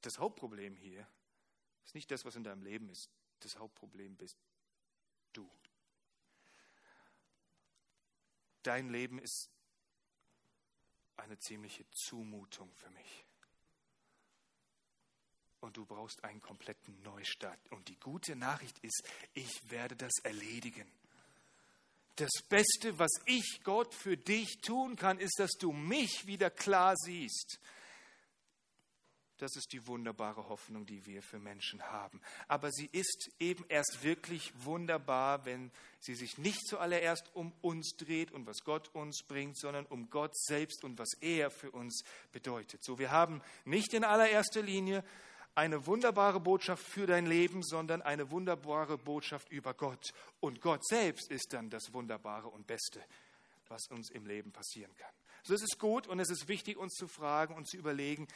das 0.02 0.18
Hauptproblem 0.18 0.76
hier 0.76 1.06
ist 1.84 1.94
nicht 1.94 2.10
das, 2.10 2.24
was 2.24 2.36
in 2.36 2.44
deinem 2.44 2.62
Leben 2.62 2.88
ist. 2.90 3.08
Das 3.40 3.58
Hauptproblem 3.58 4.16
bist 4.16 4.36
du. 5.32 5.48
Dein 8.66 8.88
Leben 8.88 9.20
ist 9.20 9.48
eine 11.14 11.38
ziemliche 11.38 11.88
Zumutung 11.92 12.68
für 12.74 12.90
mich. 12.90 13.24
Und 15.60 15.76
du 15.76 15.86
brauchst 15.86 16.24
einen 16.24 16.40
kompletten 16.40 17.00
Neustart. 17.02 17.60
Und 17.70 17.86
die 17.88 17.98
gute 18.00 18.34
Nachricht 18.34 18.76
ist, 18.80 19.04
ich 19.34 19.70
werde 19.70 19.94
das 19.94 20.14
erledigen. 20.24 20.90
Das 22.16 22.32
Beste, 22.48 22.98
was 22.98 23.12
ich 23.26 23.60
Gott 23.62 23.94
für 23.94 24.16
dich 24.16 24.58
tun 24.62 24.96
kann, 24.96 25.20
ist, 25.20 25.38
dass 25.38 25.52
du 25.52 25.70
mich 25.70 26.26
wieder 26.26 26.50
klar 26.50 26.96
siehst. 26.96 27.60
Das 29.38 29.54
ist 29.56 29.72
die 29.72 29.86
wunderbare 29.86 30.48
Hoffnung, 30.48 30.86
die 30.86 31.04
wir 31.04 31.22
für 31.22 31.38
Menschen 31.38 31.82
haben. 31.82 32.20
Aber 32.48 32.70
sie 32.72 32.88
ist 32.92 33.30
eben 33.38 33.64
erst 33.68 34.02
wirklich 34.02 34.52
wunderbar, 34.64 35.44
wenn 35.44 35.70
sie 36.00 36.14
sich 36.14 36.38
nicht 36.38 36.66
zuallererst 36.66 37.30
um 37.34 37.52
uns 37.60 37.96
dreht 37.96 38.32
und 38.32 38.46
was 38.46 38.64
Gott 38.64 38.88
uns 38.94 39.22
bringt, 39.22 39.58
sondern 39.58 39.84
um 39.86 40.08
Gott 40.08 40.36
selbst 40.36 40.84
und 40.84 40.98
was 40.98 41.12
er 41.20 41.50
für 41.50 41.70
uns 41.70 42.04
bedeutet. 42.32 42.82
So, 42.82 42.98
wir 42.98 43.10
haben 43.10 43.42
nicht 43.64 43.92
in 43.92 44.04
allererster 44.04 44.62
Linie 44.62 45.04
eine 45.54 45.86
wunderbare 45.86 46.38
Botschaft 46.38 46.84
für 46.84 47.06
dein 47.06 47.26
Leben, 47.26 47.62
sondern 47.62 48.02
eine 48.02 48.30
wunderbare 48.30 48.98
Botschaft 48.98 49.50
über 49.50 49.74
Gott. 49.74 50.12
Und 50.38 50.60
Gott 50.60 50.86
selbst 50.86 51.30
ist 51.30 51.52
dann 51.52 51.70
das 51.70 51.92
Wunderbare 51.92 52.48
und 52.48 52.66
Beste, 52.66 53.02
was 53.68 53.88
uns 53.88 54.10
im 54.10 54.26
Leben 54.26 54.52
passieren 54.52 54.94
kann. 54.96 55.12
So 55.42 55.54
ist 55.54 55.62
es 55.62 55.78
gut 55.78 56.08
und 56.08 56.20
es 56.20 56.28
ist 56.28 56.48
wichtig, 56.48 56.76
uns 56.76 56.94
zu 56.94 57.06
fragen 57.06 57.54
und 57.54 57.68
zu 57.68 57.76
überlegen, 57.76 58.26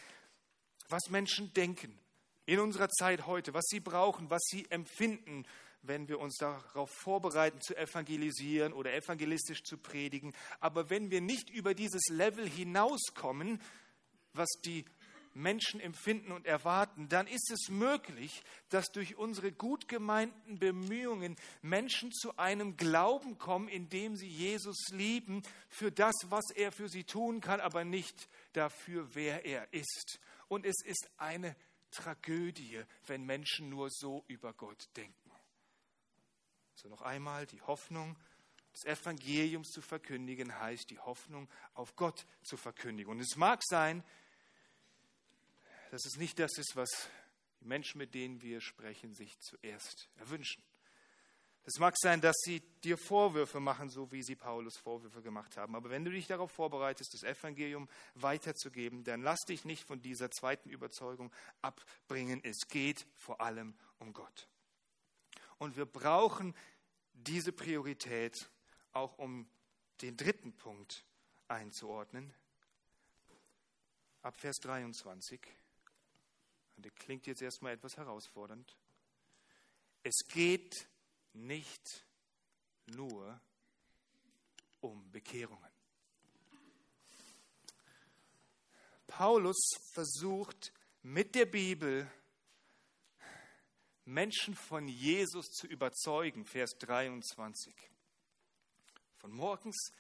was 0.91 1.11
Menschen 1.11 1.53
denken 1.55 1.99
in 2.47 2.61
unserer 2.61 2.89
Zeit 2.89 3.27
heute, 3.27 3.55
was 3.55 3.65
sie 3.69 3.81
brauchen, 3.81 4.29
was 4.31 4.43
sie 4.45 4.67
empfinden, 4.71 5.47
wenn 5.83 6.09
wir 6.09 6.19
uns 6.19 6.37
darauf 6.37 6.91
vorbereiten, 6.91 7.61
zu 7.61 7.77
evangelisieren 7.77 8.73
oder 8.73 8.93
evangelistisch 8.93 9.63
zu 9.63 9.79
predigen. 9.79 10.35
Aber 10.59 10.91
wenn 10.91 11.11
wir 11.11 11.21
nicht 11.21 11.49
über 11.49 11.75
dieses 11.75 12.03
Level 12.09 12.49
hinauskommen, 12.49 13.61
was 14.33 14.49
die 14.65 14.85
Menschen 15.35 15.81
empfinden 15.81 16.33
und 16.33 16.47
erwarten, 16.47 17.09
dann 17.09 17.27
ist 17.27 17.51
es 17.51 17.69
möglich, 17.69 18.43
dass 18.69 18.91
durch 18.93 19.17
unsere 19.17 19.53
gut 19.53 19.89
gemeinten 19.89 20.59
Bemühungen 20.59 21.37
Menschen 21.63 22.13
zu 22.13 22.37
einem 22.37 22.77
Glauben 22.77 23.39
kommen, 23.39 23.69
indem 23.69 24.17
sie 24.17 24.29
Jesus 24.29 24.89
lieben 24.91 25.43
für 25.69 25.93
das, 25.93 26.15
was 26.29 26.51
er 26.51 26.73
für 26.73 26.89
sie 26.89 27.05
tun 27.05 27.41
kann, 27.41 27.61
aber 27.61 27.85
nicht 27.85 28.29
dafür, 28.53 29.15
wer 29.15 29.45
er 29.45 29.73
ist. 29.73 30.19
Und 30.49 30.67
es 30.67 30.83
ist 30.85 31.11
eine 31.17 31.57
Tragödie, 31.91 32.83
wenn 33.07 33.25
Menschen 33.25 33.69
nur 33.69 33.89
so 33.91 34.25
über 34.27 34.53
Gott 34.53 34.89
denken. 34.97 35.31
So 36.75 36.89
noch 36.89 37.03
einmal 37.03 37.47
die 37.47 37.61
Hoffnung, 37.63 38.17
des 38.73 38.85
Evangeliums 38.85 39.71
zu 39.71 39.83
verkündigen, 39.83 40.59
heißt 40.59 40.91
die 40.91 40.99
Hoffnung 40.99 41.49
auf 41.75 41.97
Gott 41.97 42.27
zu 42.43 42.57
verkündigen. 42.57 43.11
Und 43.11 43.21
es 43.21 43.37
mag 43.37 43.61
sein, 43.65 44.05
dass 45.91 46.07
es 46.07 46.17
nicht 46.17 46.39
das 46.39 46.57
ist, 46.57 46.77
was 46.77 46.89
die 47.61 47.67
Menschen, 47.67 47.99
mit 47.99 48.15
denen 48.15 48.41
wir 48.43 48.61
sprechen, 48.61 49.13
sich 49.13 49.39
zuerst 49.41 50.09
erwünschen. 50.17 50.63
Es 51.65 51.79
mag 51.79 51.95
sein, 51.99 52.21
dass 52.21 52.37
sie 52.43 52.61
dir 52.83 52.97
Vorwürfe 52.97 53.61
machen, 53.61 53.91
so 53.91 54.11
wie 54.13 54.23
sie 54.23 54.35
Paulus 54.35 54.79
Vorwürfe 54.79 55.21
gemacht 55.21 55.57
haben. 55.57 55.77
Aber 55.77 55.91
wenn 55.91 56.05
du 56.05 56.11
dich 56.11 56.27
darauf 56.27 56.51
vorbereitest, 56.51 57.13
das 57.13 57.23
Evangelium 57.23 57.89
weiterzugeben, 58.15 59.05
dann 59.05 59.23
lass 59.23 59.41
dich 59.41 59.65
nicht 59.65 59.85
von 59.85 60.01
dieser 60.01 60.31
zweiten 60.31 60.71
Überzeugung 60.71 61.31
abbringen. 61.61 62.41
Es 62.43 62.69
geht 62.69 63.07
vor 63.17 63.41
allem 63.41 63.75
um 63.99 64.13
Gott. 64.15 64.49
Und 65.59 65.77
wir 65.77 65.85
brauchen 65.85 66.55
diese 67.13 67.53
Priorität 67.53 68.51
auch 68.93 69.19
um 69.19 69.47
den 70.01 70.17
dritten 70.17 70.55
Punkt 70.55 71.05
einzuordnen. 71.47 72.33
Ab 74.23 74.37
Vers 74.39 74.61
23. 74.61 75.41
Und 76.81 76.85
der 76.85 76.93
klingt 76.93 77.27
jetzt 77.27 77.43
erstmal 77.43 77.75
etwas 77.75 77.99
herausfordernd. 77.99 78.75
Es 80.03 80.17
geht 80.29 80.89
nicht 81.35 82.07
nur 82.87 83.39
um 84.81 85.11
Bekehrungen. 85.11 85.71
Paulus 89.07 89.59
versucht 89.93 90.73
mit 91.03 91.35
der 91.35 91.45
Bibel 91.45 92.11
Menschen 94.07 94.55
von 94.55 94.89
Jesus 94.89 95.51
zu 95.51 95.67
überzeugen, 95.67 96.47
Vers 96.47 96.79
23. 96.79 97.75
Von 99.19 99.33
morgens 99.33 99.93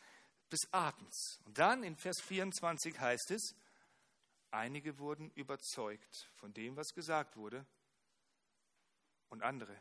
bis 0.48 0.60
abends. 0.72 1.42
Und 1.44 1.58
dann 1.58 1.82
in 1.82 1.98
Vers 1.98 2.22
24 2.22 2.98
heißt 2.98 3.32
es, 3.32 3.54
einige 4.50 4.98
wurden 4.98 5.30
überzeugt 5.32 6.28
von 6.36 6.52
dem, 6.54 6.76
was 6.76 6.94
gesagt 6.94 7.36
wurde, 7.36 7.64
und 9.28 9.42
andere 9.42 9.76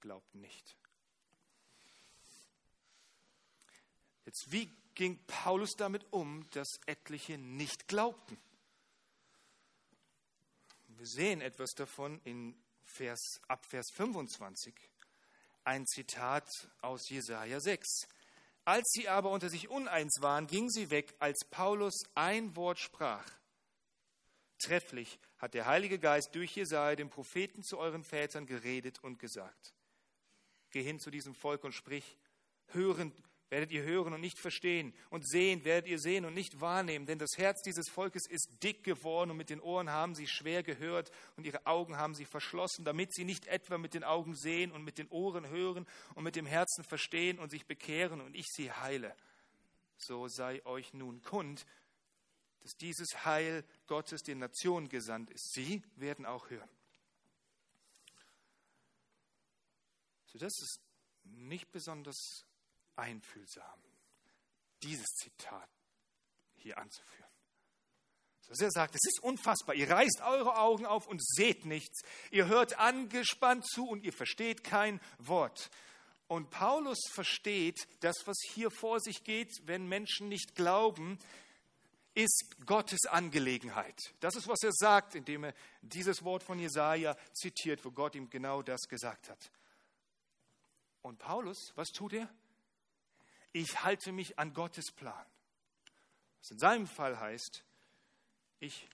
glaubten 0.00 0.40
nicht. 0.40 0.76
Jetzt, 4.24 4.50
wie 4.50 4.72
ging 4.94 5.18
Paulus 5.26 5.76
damit 5.76 6.10
um, 6.12 6.48
dass 6.50 6.80
etliche 6.86 7.36
nicht 7.36 7.88
glaubten? 7.88 8.38
Wir 10.88 11.06
sehen 11.06 11.40
etwas 11.40 11.72
davon 11.72 12.20
in 12.24 12.56
Vers, 12.84 13.40
ab 13.48 13.66
Vers 13.66 13.90
25. 13.92 14.74
Ein 15.64 15.86
Zitat 15.86 16.48
aus 16.80 17.08
Jesaja 17.08 17.60
6. 17.60 18.06
Als 18.64 18.88
sie 18.92 19.08
aber 19.08 19.30
unter 19.30 19.50
sich 19.50 19.68
uneins 19.68 20.20
waren, 20.20 20.46
gingen 20.46 20.70
sie 20.70 20.90
weg, 20.90 21.14
als 21.18 21.44
Paulus 21.50 22.04
ein 22.14 22.56
Wort 22.56 22.78
sprach. 22.78 23.24
Trefflich 24.64 25.18
hat 25.38 25.54
der 25.54 25.66
Heilige 25.66 25.98
Geist 25.98 26.34
durch 26.34 26.56
Jesaja, 26.56 26.96
dem 26.96 27.10
Propheten, 27.10 27.62
zu 27.62 27.78
euren 27.78 28.02
Vätern 28.02 28.46
geredet 28.46 28.98
und 29.02 29.18
gesagt: 29.18 29.74
Geh 30.70 30.82
hin 30.82 30.98
zu 30.98 31.10
diesem 31.10 31.34
Volk 31.34 31.64
und 31.64 31.72
sprich: 31.72 32.16
Hören 32.68 33.12
werdet 33.50 33.70
ihr 33.70 33.82
hören 33.82 34.14
und 34.14 34.20
nicht 34.20 34.38
verstehen, 34.38 34.94
und 35.10 35.28
sehen 35.28 35.64
werdet 35.64 35.88
ihr 35.88 35.98
sehen 35.98 36.24
und 36.24 36.34
nicht 36.34 36.60
wahrnehmen, 36.60 37.06
denn 37.06 37.18
das 37.18 37.36
Herz 37.36 37.62
dieses 37.62 37.88
Volkes 37.88 38.26
ist 38.26 38.48
dick 38.62 38.82
geworden 38.82 39.30
und 39.30 39.36
mit 39.36 39.50
den 39.50 39.60
Ohren 39.60 39.90
haben 39.90 40.14
sie 40.14 40.26
schwer 40.26 40.62
gehört 40.62 41.12
und 41.36 41.44
ihre 41.44 41.64
Augen 41.66 41.96
haben 41.96 42.14
sie 42.14 42.24
verschlossen, 42.24 42.84
damit 42.84 43.14
sie 43.14 43.24
nicht 43.24 43.46
etwa 43.46 43.78
mit 43.78 43.94
den 43.94 44.02
Augen 44.02 44.34
sehen 44.34 44.72
und 44.72 44.82
mit 44.82 44.98
den 44.98 45.08
Ohren 45.08 45.46
hören 45.46 45.86
und 46.14 46.24
mit 46.24 46.36
dem 46.36 46.46
Herzen 46.46 46.84
verstehen 46.84 47.38
und 47.38 47.50
sich 47.50 47.66
bekehren 47.66 48.20
und 48.20 48.34
ich 48.34 48.46
sie 48.48 48.72
heile. 48.72 49.14
So 49.98 50.26
sei 50.26 50.64
euch 50.66 50.92
nun 50.94 51.22
kund, 51.22 51.64
dass 52.64 52.76
dieses 52.78 53.26
Heil 53.26 53.62
Gottes 53.86 54.22
den 54.22 54.38
Nationen 54.38 54.88
gesandt 54.88 55.30
ist. 55.30 55.52
Sie 55.52 55.82
werden 55.96 56.24
auch 56.24 56.48
hören. 56.48 56.68
So, 60.26 60.38
das 60.38 60.52
ist 60.60 60.80
nicht 61.24 61.70
besonders 61.70 62.46
einfühlsam, 62.96 63.78
dieses 64.82 65.06
Zitat 65.14 65.68
hier 66.56 66.78
anzuführen. 66.78 67.30
So 68.40 68.64
er 68.64 68.70
sagt, 68.70 68.94
es 68.94 69.04
ist 69.06 69.22
unfassbar. 69.22 69.74
Ihr 69.74 69.90
reißt 69.90 70.22
eure 70.22 70.58
Augen 70.58 70.86
auf 70.86 71.06
und 71.06 71.22
seht 71.24 71.66
nichts. 71.66 72.00
Ihr 72.30 72.46
hört 72.46 72.78
angespannt 72.78 73.66
zu 73.66 73.86
und 73.86 74.02
ihr 74.04 74.12
versteht 74.12 74.64
kein 74.64 75.00
Wort. 75.18 75.70
Und 76.28 76.50
Paulus 76.50 76.98
versteht, 77.12 77.86
das, 78.00 78.16
was 78.24 78.36
hier 78.54 78.70
vor 78.70 79.00
sich 79.00 79.24
geht, 79.24 79.50
wenn 79.66 79.86
Menschen 79.86 80.28
nicht 80.28 80.54
glauben, 80.54 81.18
ist 82.14 82.56
Gottes 82.66 83.06
Angelegenheit. 83.06 84.14
Das 84.20 84.36
ist, 84.36 84.48
was 84.48 84.62
er 84.62 84.72
sagt, 84.72 85.14
indem 85.14 85.44
er 85.44 85.54
dieses 85.82 86.22
Wort 86.22 86.42
von 86.42 86.58
Jesaja 86.58 87.16
zitiert, 87.32 87.84
wo 87.84 87.90
Gott 87.90 88.14
ihm 88.14 88.30
genau 88.30 88.62
das 88.62 88.82
gesagt 88.88 89.28
hat. 89.28 89.50
Und 91.02 91.18
Paulus, 91.18 91.72
was 91.74 91.88
tut 91.88 92.12
er? 92.12 92.28
ich 93.54 93.84
halte 93.84 94.12
mich 94.12 94.38
an 94.38 94.52
Gottes 94.52 94.90
Plan. 94.90 95.24
Was 96.40 96.50
in 96.50 96.58
seinem 96.58 96.86
Fall 96.86 97.18
heißt, 97.18 97.64
ich 98.58 98.88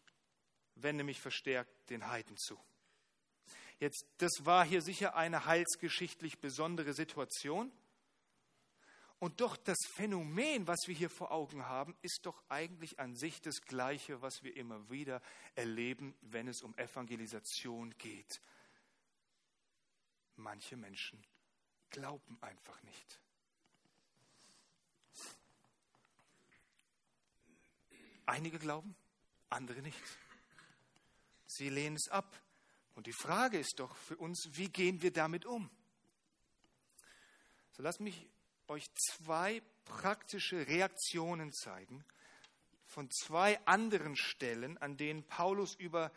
wende 0.77 1.03
mich 1.03 1.21
verstärkt 1.21 1.91
den 1.91 2.07
Heiden 2.07 2.37
zu. 2.37 2.61
Jetzt, 3.81 4.05
das 4.19 4.45
war 4.45 4.65
hier 4.65 4.83
sicher 4.83 5.17
eine 5.17 5.47
heilsgeschichtlich 5.47 6.39
besondere 6.39 6.93
Situation. 6.93 7.73
Und 9.21 9.43
doch 9.43 9.59
das 9.59 9.77
Phänomen, 9.95 10.67
was 10.67 10.79
wir 10.87 10.95
hier 10.95 11.11
vor 11.11 11.31
Augen 11.31 11.67
haben, 11.67 11.95
ist 12.01 12.21
doch 12.23 12.43
eigentlich 12.49 12.99
an 12.99 13.15
sich 13.15 13.43
das 13.43 13.61
Gleiche, 13.61 14.23
was 14.23 14.43
wir 14.43 14.57
immer 14.57 14.89
wieder 14.89 15.21
erleben, 15.55 16.15
wenn 16.23 16.49
es 16.49 16.63
um 16.63 16.75
Evangelisation 16.79 17.95
geht. 17.99 18.41
Manche 20.37 20.79
Menschen 20.79 21.23
glauben 21.91 22.39
einfach 22.41 22.83
nicht. 22.83 23.21
Einige 28.25 28.59
glauben, 28.59 28.97
andere 29.51 29.83
nicht. 29.83 30.01
Sie 31.47 31.69
lehnen 31.69 31.97
es 31.97 32.09
ab. 32.09 32.41
Und 32.95 33.07
die 33.07 33.13
Frage 33.13 33.59
ist 33.59 33.81
doch 33.81 33.95
für 33.97 34.17
uns, 34.17 34.49
wie 34.53 34.71
gehen 34.71 35.03
wir 35.03 35.13
damit 35.13 35.45
um? 35.45 35.69
So 37.73 37.83
lasst 37.83 38.01
mich 38.01 38.27
euch 38.71 38.89
zwei 38.95 39.61
praktische 39.85 40.67
Reaktionen 40.69 41.53
zeigen 41.53 42.05
von 42.87 43.11
zwei 43.11 43.61
anderen 43.67 44.17
Stellen, 44.17 44.79
an 44.79 44.97
denen 44.97 45.25
Paulus 45.25 45.75
über 45.75 46.13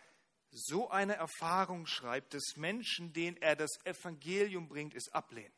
so 0.51 0.89
eine 0.89 1.15
Erfahrung 1.15 1.87
schreibt, 1.87 2.35
dass 2.35 2.55
Menschen, 2.55 3.11
denen 3.11 3.37
er 3.37 3.55
das 3.55 3.71
Evangelium 3.85 4.67
bringt, 4.67 4.93
es 4.93 5.09
ablehnen. 5.09 5.53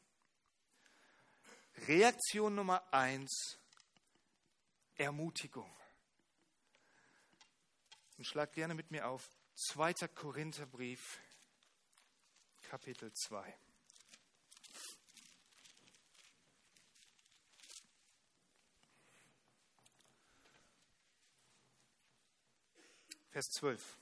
Reaktion 1.88 2.56
Nummer 2.56 2.82
eins, 2.94 3.60
Ermutigung. 4.96 5.70
Und 8.18 8.26
schlag 8.26 8.54
gerne 8.54 8.74
mit 8.74 8.92
mir 8.92 9.08
auf 9.10 9.30
2. 9.56 10.08
Korintherbrief, 10.08 11.20
Kapitel 12.70 13.12
2. 13.12 13.54
Vers 23.36 23.50
12. 23.50 23.98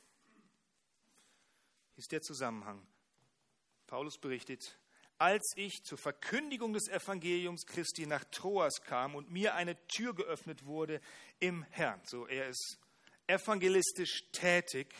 Hier 1.95 1.97
ist 1.97 2.11
der 2.11 2.21
Zusammenhang. 2.21 2.85
Paulus 3.87 4.19
berichtet, 4.19 4.77
als 5.17 5.53
ich 5.55 5.83
zur 5.83 5.97
Verkündigung 5.97 6.71
des 6.73 6.87
Evangeliums 6.87 7.65
Christi 7.65 8.05
nach 8.05 8.23
Troas 8.25 8.83
kam 8.83 9.15
und 9.15 9.31
mir 9.31 9.55
eine 9.55 9.75
Tür 9.87 10.13
geöffnet 10.13 10.65
wurde 10.65 11.01
im 11.39 11.63
Herrn. 11.71 11.99
So, 12.05 12.27
er 12.27 12.47
ist 12.47 12.77
evangelistisch 13.25 14.23
tätig. 14.33 14.93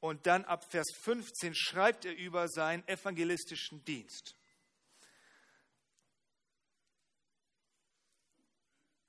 Und 0.00 0.26
dann 0.26 0.44
ab 0.44 0.68
Vers 0.68 0.88
15 1.02 1.54
schreibt 1.54 2.04
er 2.04 2.16
über 2.16 2.48
seinen 2.48 2.82
evangelistischen 2.88 3.84
Dienst. 3.84 4.34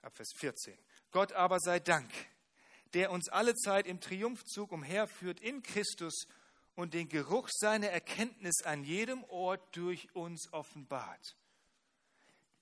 Ab 0.03 0.15
Vers 0.15 0.31
14. 0.35 0.77
Gott 1.09 1.33
aber 1.33 1.59
sei 1.59 1.79
Dank, 1.79 2.13
der 2.93 3.11
uns 3.11 3.29
alle 3.29 3.55
Zeit 3.55 3.87
im 3.87 3.99
Triumphzug 3.99 4.71
umherführt 4.71 5.39
in 5.39 5.63
Christus 5.63 6.27
und 6.75 6.93
den 6.93 7.09
Geruch 7.09 7.49
seiner 7.51 7.87
Erkenntnis 7.87 8.61
an 8.63 8.83
jedem 8.83 9.23
Ort 9.25 9.75
durch 9.75 10.13
uns 10.15 10.51
offenbart. 10.53 11.35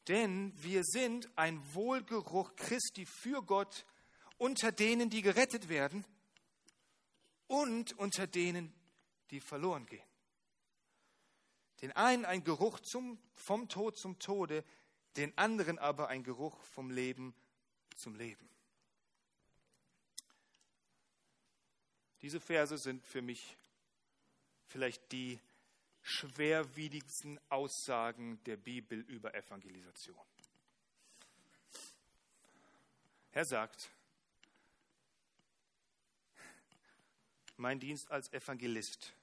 Denn 0.08 0.54
wir 0.56 0.84
sind 0.84 1.30
ein 1.36 1.62
Wohlgeruch 1.74 2.56
Christi 2.56 3.06
für 3.06 3.42
Gott 3.44 3.86
unter 4.38 4.72
denen, 4.72 5.10
die 5.10 5.22
gerettet 5.22 5.70
werden 5.70 6.06
und 7.48 7.98
unter 7.98 8.28
denen, 8.28 8.74
die 9.32 9.40
verloren 9.40 9.86
gehen. 9.86 10.04
Den 11.82 11.92
einen 11.92 12.26
ein 12.26 12.44
Geruch 12.44 12.80
zum, 12.80 13.20
vom 13.34 13.68
Tod 13.68 13.98
zum 13.98 14.20
Tode, 14.20 14.64
den 15.18 15.38
anderen 15.38 15.80
aber 15.80 16.08
ein 16.08 16.24
Geruch 16.24 16.62
vom 16.64 16.90
Leben 16.90 17.36
zum 17.96 18.16
Leben. 18.16 18.50
Diese 22.26 22.40
Verse 22.40 22.76
sind 22.80 23.06
für 23.06 23.22
mich 23.22 23.56
vielleicht 24.66 25.12
die 25.12 25.40
schwerwiegendsten 26.02 27.40
Aussagen 27.50 28.44
der 28.46 28.58
Bibel 28.58 29.00
über 29.02 29.36
Evangelisation. 29.36 30.26
Er 33.32 33.46
sagt, 33.46 33.92
mein 37.58 37.80
Dienst 37.80 38.10
als 38.10 38.34
Evangelist 38.34 39.14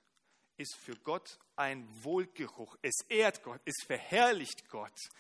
ist 0.57 0.77
für 0.77 0.95
Gott 0.95 1.41
ein 1.57 1.85
Wohlgeruch. 2.05 2.79
Es 2.83 3.01
ehrt 3.09 3.43
Gott, 3.43 3.61
es 3.65 3.83
verherrlicht 3.85 4.69
Gott. 4.69 5.11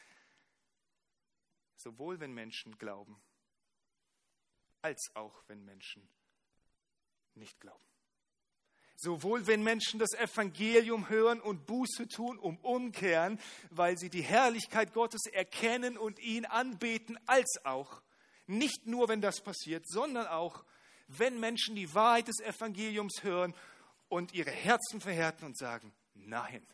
Sowohl 1.78 2.20
wenn 2.20 2.32
Menschen 2.32 2.78
glauben, 2.78 3.20
als 4.82 5.10
auch 5.16 5.42
wenn 5.48 5.64
Menschen 5.64 6.08
nicht 7.36 7.60
glauben. 7.60 7.78
Sowohl 8.96 9.48
wenn 9.48 9.64
Menschen 9.64 9.98
das 9.98 10.14
Evangelium 10.14 11.08
hören 11.08 11.40
und 11.40 11.66
Buße 11.66 12.06
tun, 12.06 12.38
um 12.38 12.56
umkehren, 12.58 13.40
weil 13.70 13.98
sie 13.98 14.10
die 14.10 14.22
Herrlichkeit 14.22 14.92
Gottes 14.92 15.26
erkennen 15.26 15.98
und 15.98 16.20
ihn 16.20 16.44
anbeten, 16.44 17.18
als 17.26 17.64
auch, 17.64 18.00
nicht 18.46 18.86
nur 18.86 19.08
wenn 19.08 19.20
das 19.20 19.40
passiert, 19.40 19.88
sondern 19.88 20.28
auch, 20.28 20.64
wenn 21.08 21.40
Menschen 21.40 21.74
die 21.74 21.92
Wahrheit 21.94 22.28
des 22.28 22.40
Evangeliums 22.40 23.22
hören 23.24 23.54
und 24.08 24.34
ihre 24.34 24.50
Herzen 24.50 25.00
verhärten 25.00 25.46
und 25.46 25.58
sagen, 25.58 25.92
nein. 26.14 26.64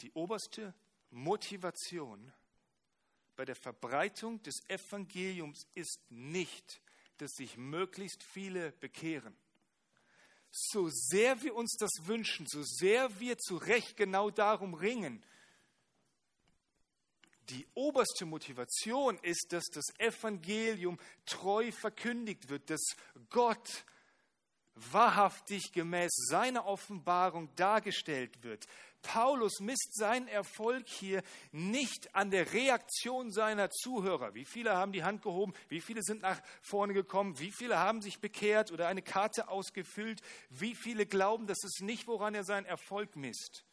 Die 0.00 0.12
oberste 0.12 0.74
Motivation 1.10 2.32
bei 3.36 3.44
der 3.44 3.56
Verbreitung 3.56 4.42
des 4.42 4.62
Evangeliums 4.68 5.66
ist 5.74 6.00
nicht, 6.10 6.80
dass 7.18 7.32
sich 7.32 7.56
möglichst 7.56 8.22
viele 8.22 8.72
bekehren. 8.72 9.36
So 10.50 10.88
sehr 10.88 11.42
wir 11.42 11.54
uns 11.54 11.76
das 11.78 11.90
wünschen, 12.06 12.46
so 12.46 12.62
sehr 12.62 13.20
wir 13.20 13.36
zu 13.36 13.56
Recht 13.56 13.96
genau 13.96 14.30
darum 14.30 14.74
ringen, 14.74 15.22
die 17.50 17.66
oberste 17.74 18.24
Motivation 18.24 19.18
ist, 19.18 19.52
dass 19.52 19.66
das 19.66 19.84
Evangelium 19.98 20.98
treu 21.26 21.70
verkündigt 21.70 22.48
wird, 22.48 22.70
dass 22.70 22.82
Gott 23.30 23.84
wahrhaftig 24.74 25.72
gemäß 25.72 26.12
seiner 26.28 26.66
Offenbarung 26.66 27.54
dargestellt 27.54 28.42
wird. 28.42 28.66
Paulus 29.06 29.60
misst 29.60 29.94
seinen 29.94 30.26
Erfolg 30.26 30.88
hier 30.88 31.22
nicht 31.52 32.12
an 32.12 32.32
der 32.32 32.52
Reaktion 32.52 33.30
seiner 33.30 33.70
Zuhörer. 33.70 34.34
Wie 34.34 34.44
viele 34.44 34.74
haben 34.74 34.90
die 34.90 35.04
Hand 35.04 35.22
gehoben? 35.22 35.54
Wie 35.68 35.80
viele 35.80 36.02
sind 36.02 36.22
nach 36.22 36.42
vorne 36.60 36.92
gekommen? 36.92 37.38
Wie 37.38 37.52
viele 37.52 37.78
haben 37.78 38.02
sich 38.02 38.18
bekehrt 38.18 38.72
oder 38.72 38.88
eine 38.88 39.02
Karte 39.02 39.46
ausgefüllt? 39.46 40.22
Wie 40.50 40.74
viele 40.74 41.06
glauben, 41.06 41.46
das 41.46 41.62
ist 41.62 41.82
nicht, 41.82 42.08
woran 42.08 42.34
er 42.34 42.42
seinen 42.42 42.66
Erfolg 42.66 43.14
misst? 43.14 43.64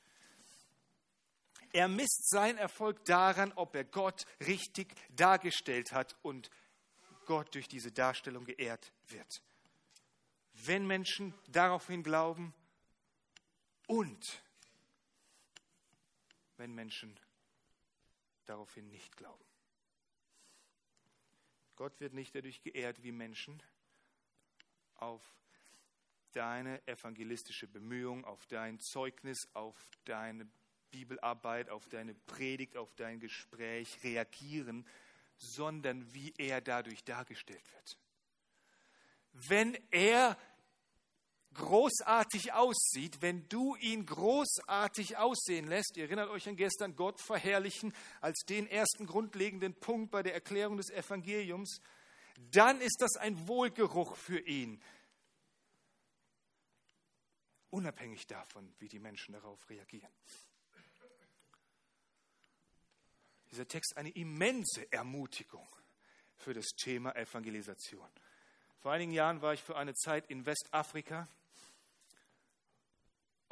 Er 1.71 1.87
misst 1.87 2.29
seinen 2.29 2.59
Erfolg 2.59 3.03
daran, 3.05 3.53
ob 3.55 3.75
er 3.75 3.85
Gott 3.85 4.27
richtig 4.45 4.93
dargestellt 5.15 5.93
hat 5.93 6.15
und 6.21 6.51
Gott 7.25 7.55
durch 7.55 7.67
diese 7.67 7.91
Darstellung 7.91 8.45
geehrt 8.45 8.91
wird. 9.07 9.41
Wenn 10.53 10.85
Menschen 10.85 11.33
daraufhin 11.47 12.03
glauben 12.03 12.53
und 13.87 14.42
wenn 16.63 16.73
Menschen 16.73 17.19
daraufhin 18.45 18.87
nicht 18.87 19.17
glauben. 19.17 19.43
Gott 21.75 21.99
wird 21.99 22.13
nicht 22.13 22.33
dadurch 22.33 22.61
geehrt 22.61 23.03
wie 23.03 23.11
Menschen 23.11 23.61
auf 24.95 25.21
deine 26.31 26.81
evangelistische 26.87 27.67
Bemühung, 27.67 28.23
auf 28.23 28.45
dein 28.45 28.79
Zeugnis, 28.79 29.49
auf 29.53 29.75
deine 30.05 30.47
Bibelarbeit, 30.89 31.69
auf 31.69 31.89
deine 31.89 32.13
Predigt, 32.13 32.77
auf 32.77 32.95
dein 32.95 33.19
Gespräch 33.19 34.01
reagieren, 34.01 34.87
sondern 35.35 36.13
wie 36.13 36.33
er 36.37 36.61
dadurch 36.61 37.03
dargestellt 37.03 37.73
wird. 37.73 37.97
Wenn 39.33 39.77
er 39.91 40.37
großartig 41.53 42.53
aussieht, 42.53 43.21
wenn 43.21 43.47
du 43.49 43.75
ihn 43.75 44.05
großartig 44.05 45.17
aussehen 45.17 45.67
lässt, 45.67 45.97
ihr 45.97 46.05
erinnert 46.05 46.29
euch 46.29 46.47
an 46.47 46.55
gestern, 46.55 46.95
Gott 46.95 47.19
verherrlichen 47.21 47.93
als 48.21 48.43
den 48.45 48.67
ersten 48.67 49.05
grundlegenden 49.05 49.73
Punkt 49.73 50.11
bei 50.11 50.23
der 50.23 50.33
Erklärung 50.33 50.77
des 50.77 50.89
Evangeliums, 50.89 51.81
dann 52.51 52.81
ist 52.81 52.97
das 52.99 53.15
ein 53.17 53.47
Wohlgeruch 53.47 54.15
für 54.15 54.39
ihn. 54.39 54.81
Unabhängig 57.69 58.27
davon, 58.27 58.73
wie 58.79 58.87
die 58.87 58.99
Menschen 58.99 59.33
darauf 59.33 59.69
reagieren 59.69 60.11
dieser 63.53 63.67
Text 63.67 63.97
eine 63.97 64.09
immense 64.09 64.91
Ermutigung 64.91 65.67
für 66.37 66.55
das 66.55 66.69
Thema 66.69 67.15
Evangelisation. 67.15 68.09
Vor 68.79 68.91
einigen 68.91 69.11
Jahren 69.11 69.43
war 69.43 69.53
ich 69.53 69.61
für 69.61 69.77
eine 69.77 69.93
Zeit 69.93 70.27
in 70.31 70.47
Westafrika 70.47 71.27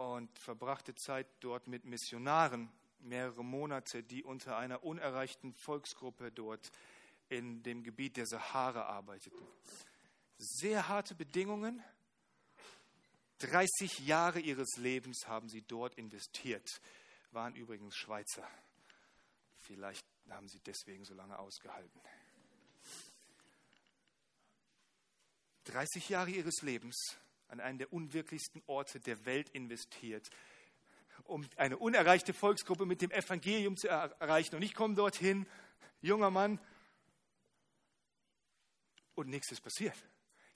und 0.01 0.37
verbrachte 0.39 0.95
Zeit 0.95 1.27
dort 1.39 1.67
mit 1.67 1.85
Missionaren, 1.85 2.71
mehrere 2.99 3.43
Monate, 3.43 4.03
die 4.03 4.23
unter 4.23 4.57
einer 4.57 4.83
unerreichten 4.83 5.53
Volksgruppe 5.53 6.31
dort 6.31 6.71
in 7.29 7.63
dem 7.63 7.83
Gebiet 7.83 8.17
der 8.17 8.25
Sahara 8.25 8.83
arbeiteten. 8.83 9.45
Sehr 10.37 10.87
harte 10.87 11.15
Bedingungen. 11.15 11.83
30 13.39 13.99
Jahre 13.99 14.39
ihres 14.39 14.77
Lebens 14.77 15.27
haben 15.27 15.49
sie 15.49 15.61
dort 15.61 15.95
investiert, 15.95 16.81
waren 17.31 17.55
übrigens 17.55 17.95
Schweizer. 17.95 18.47
Vielleicht 19.59 20.05
haben 20.29 20.47
sie 20.47 20.59
deswegen 20.59 21.05
so 21.05 21.13
lange 21.13 21.37
ausgehalten. 21.39 22.01
30 25.65 26.09
Jahre 26.09 26.31
ihres 26.31 26.61
Lebens 26.61 27.17
an 27.51 27.59
einen 27.59 27.77
der 27.77 27.91
unwirklichsten 27.91 28.63
Orte 28.65 28.99
der 28.99 29.25
Welt 29.25 29.49
investiert, 29.49 30.29
um 31.25 31.45
eine 31.57 31.77
unerreichte 31.77 32.33
Volksgruppe 32.33 32.85
mit 32.85 33.01
dem 33.01 33.11
Evangelium 33.11 33.77
zu 33.77 33.89
erreichen. 33.89 34.55
Und 34.55 34.61
ich 34.61 34.73
komme 34.73 34.95
dorthin, 34.95 35.45
junger 36.01 36.31
Mann, 36.31 36.59
und 39.15 39.29
nichts 39.29 39.51
ist 39.51 39.61
passiert. 39.61 39.95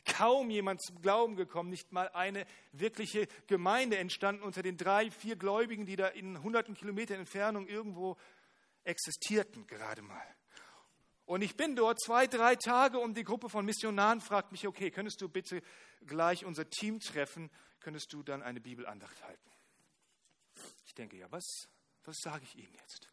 Kaum 0.05 0.49
jemand 0.49 0.81
zum 0.81 1.01
Glauben 1.01 1.35
gekommen, 1.35 1.69
nicht 1.69 1.91
mal 1.91 2.09
eine 2.09 2.45
wirkliche 2.71 3.27
Gemeinde 3.47 3.97
entstanden 3.97 4.43
unter 4.43 4.63
den 4.63 4.77
drei, 4.77 5.11
vier 5.11 5.35
Gläubigen, 5.35 5.85
die 5.85 5.95
da 5.95 6.07
in 6.07 6.41
hunderten 6.41 6.75
Kilometern 6.75 7.19
Entfernung 7.19 7.67
irgendwo 7.67 8.17
existierten 8.83 9.67
gerade 9.67 10.01
mal. 10.01 10.35
Und 11.25 11.41
ich 11.41 11.55
bin 11.57 11.75
dort 11.75 11.99
zwei, 11.99 12.27
drei 12.27 12.55
Tage 12.55 12.99
und 12.99 13.17
die 13.17 13.23
Gruppe 13.23 13.49
von 13.49 13.65
Missionaren 13.65 14.21
fragt 14.21 14.51
mich, 14.51 14.67
okay, 14.67 14.91
könntest 14.91 15.21
du 15.21 15.29
bitte 15.29 15.63
gleich 16.05 16.45
unser 16.45 16.69
Team 16.69 16.99
treffen, 16.99 17.49
könntest 17.79 18.13
du 18.13 18.21
dann 18.21 18.43
eine 18.43 18.61
Bibelandacht 18.61 19.23
halten? 19.23 19.51
Ich 20.85 20.93
denke, 20.93 21.17
ja, 21.17 21.31
was, 21.31 21.67
was 22.03 22.17
sage 22.19 22.43
ich 22.43 22.55
Ihnen 22.55 22.73
jetzt? 22.75 23.09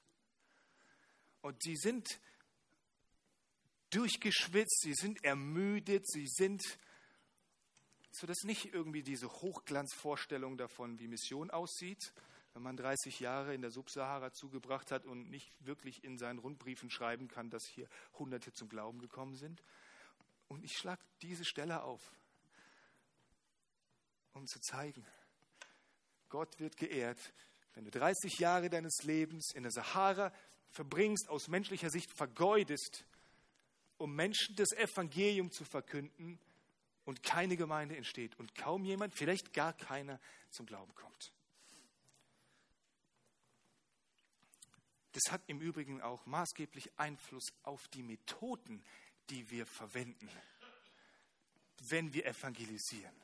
Und 1.41 1.61
sie 1.63 1.77
sind 1.77 2.21
durchgeschwitzt, 3.91 4.81
sie 4.83 4.95
sind 4.95 5.25
ermüdet, 5.25 6.07
sie 6.07 6.27
sind, 6.27 6.63
so 8.11 8.27
dass 8.27 8.43
nicht 8.45 8.75
irgendwie 8.75 9.03
diese 9.03 9.29
Hochglanzvorstellung 9.29 10.57
davon, 10.59 10.99
wie 10.99 11.09
Mission 11.09 11.51
aussieht, 11.51 12.13
wenn 12.55 12.63
man 12.63 12.77
30 12.77 13.21
Jahre 13.21 13.55
in 13.55 13.63
der 13.63 13.71
Subsahara 13.71 14.33
zugebracht 14.33 14.91
hat 14.91 15.07
und 15.07 15.31
nicht 15.31 15.51
wirklich 15.65 16.05
in 16.05 16.19
seinen 16.19 16.39
Rundbriefen 16.39 16.91
schreiben 16.91 17.29
kann, 17.29 17.51
dass 17.51 17.65
hier 17.67 17.89
Hunderte 18.19 18.53
zum 18.53 18.69
Glauben 18.69 18.99
gekommen 18.99 19.35
sind. 19.37 19.63
Und 20.49 20.63
ich 20.65 20.77
schlage 20.77 21.03
diese 21.23 21.45
Stelle 21.45 21.83
auf, 21.83 22.13
um 24.35 24.47
zu 24.47 24.61
zeigen, 24.61 25.07
Gott 26.29 26.59
wird 26.59 26.77
geehrt, 26.77 27.19
wenn 27.75 27.85
du 27.85 27.91
30 27.91 28.39
Jahre 28.39 28.69
deines 28.69 29.03
Lebens 29.03 29.53
in 29.55 29.63
der 29.63 29.73
Sahara 29.73 30.33
verbringst, 30.71 31.29
aus 31.29 31.49
menschlicher 31.49 31.91
Sicht 31.91 32.11
vergeudest, 32.17 33.05
um 33.97 34.15
Menschen 34.15 34.57
das 34.57 34.73
Evangelium 34.73 35.51
zu 35.51 35.65
verkünden 35.65 36.39
und 37.05 37.23
keine 37.23 37.57
Gemeinde 37.57 37.97
entsteht 37.97 38.39
und 38.39 38.55
kaum 38.55 38.85
jemand, 38.85 39.15
vielleicht 39.15 39.53
gar 39.53 39.73
keiner 39.73 40.21
zum 40.51 40.67
Glauben 40.67 40.95
kommt. 40.95 41.33
Das 45.13 45.31
hat 45.31 45.43
im 45.47 45.61
Übrigen 45.61 46.01
auch 46.01 46.25
maßgeblich 46.27 46.91
Einfluss 46.99 47.53
auf 47.63 47.87
die 47.89 48.03
Methoden, 48.03 48.83
die 49.31 49.51
wir 49.51 49.67
verwenden, 49.67 50.29
wenn 51.89 52.13
wir 52.15 52.27
evangelisieren. 52.27 53.15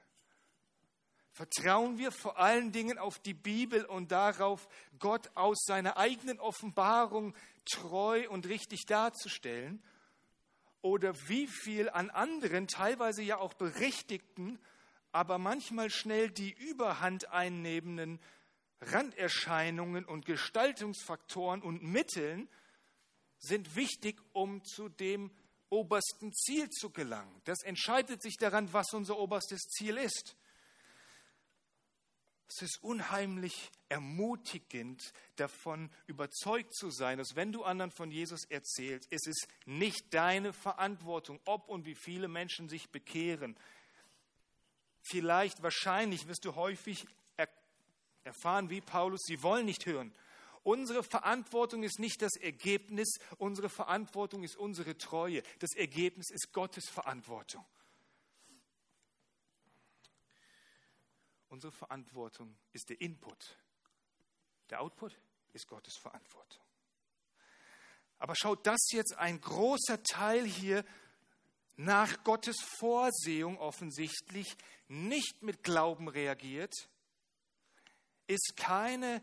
Vertrauen 1.32 1.98
wir 1.98 2.10
vor 2.10 2.38
allen 2.38 2.72
Dingen 2.72 2.98
auf 2.98 3.20
die 3.20 3.34
Bibel 3.34 3.84
und 3.84 4.10
darauf, 4.10 4.68
Gott 4.98 5.30
aus 5.36 5.62
seiner 5.64 5.96
eigenen 5.96 6.40
Offenbarung 6.40 7.34
treu 7.64 8.28
und 8.28 8.46
richtig 8.46 8.86
darzustellen? 8.86 9.82
Oder 10.82 11.14
wie 11.28 11.46
viel 11.46 11.90
an 11.90 12.10
anderen, 12.10 12.66
teilweise 12.66 13.22
ja 13.22 13.38
auch 13.38 13.54
berechtigten, 13.54 14.58
aber 15.12 15.38
manchmal 15.38 15.90
schnell 15.90 16.30
die 16.30 16.52
Überhand 16.52 17.28
einnehmenden 17.30 18.20
Randerscheinungen 18.80 20.04
und 20.04 20.24
Gestaltungsfaktoren 20.26 21.62
und 21.62 21.82
Mitteln 21.82 22.48
sind 23.38 23.76
wichtig, 23.76 24.20
um 24.32 24.64
zu 24.64 24.88
dem 24.88 25.30
obersten 25.70 26.32
Ziel 26.32 26.70
zu 26.70 26.90
gelangen. 26.90 27.40
Das 27.44 27.62
entscheidet 27.62 28.22
sich 28.22 28.36
daran, 28.36 28.72
was 28.72 28.92
unser 28.92 29.18
oberstes 29.18 29.62
Ziel 29.62 29.96
ist. 29.96 30.36
Es 32.50 32.62
ist 32.62 32.82
unheimlich 32.82 33.70
ermutigend, 33.90 35.12
davon 35.36 35.90
überzeugt 36.06 36.74
zu 36.74 36.90
sein, 36.90 37.18
dass 37.18 37.36
wenn 37.36 37.52
du 37.52 37.62
anderen 37.62 37.90
von 37.90 38.10
Jesus 38.10 38.44
erzählst, 38.44 39.06
es 39.12 39.26
ist 39.26 39.46
nicht 39.66 40.14
deine 40.14 40.54
Verantwortung, 40.54 41.40
ob 41.44 41.68
und 41.68 41.84
wie 41.84 41.94
viele 41.94 42.26
Menschen 42.26 42.70
sich 42.70 42.88
bekehren. 42.88 43.54
Vielleicht, 45.02 45.62
wahrscheinlich 45.62 46.26
wirst 46.26 46.46
du 46.46 46.54
häufig 46.54 47.06
erfahren 48.28 48.70
wie 48.70 48.80
Paulus, 48.80 49.22
sie 49.24 49.42
wollen 49.42 49.66
nicht 49.66 49.86
hören. 49.86 50.14
Unsere 50.62 51.02
Verantwortung 51.02 51.82
ist 51.82 51.98
nicht 51.98 52.20
das 52.22 52.36
Ergebnis, 52.36 53.18
unsere 53.38 53.68
Verantwortung 53.68 54.42
ist 54.42 54.56
unsere 54.56 54.98
Treue. 54.98 55.42
Das 55.60 55.74
Ergebnis 55.74 56.30
ist 56.30 56.52
Gottes 56.52 56.88
Verantwortung. 56.88 57.64
Unsere 61.48 61.72
Verantwortung 61.72 62.54
ist 62.72 62.90
der 62.90 63.00
Input. 63.00 63.56
Der 64.68 64.82
Output 64.82 65.18
ist 65.54 65.66
Gottes 65.66 65.96
Verantwortung. 65.96 66.62
Aber 68.18 68.34
schaut, 68.36 68.66
dass 68.66 68.90
jetzt 68.90 69.16
ein 69.16 69.40
großer 69.40 70.02
Teil 70.02 70.44
hier 70.44 70.84
nach 71.76 72.24
Gottes 72.24 72.56
Vorsehung 72.78 73.58
offensichtlich 73.58 74.56
nicht 74.88 75.42
mit 75.42 75.62
Glauben 75.62 76.08
reagiert, 76.08 76.74
ist 78.28 78.54
keine 78.56 79.22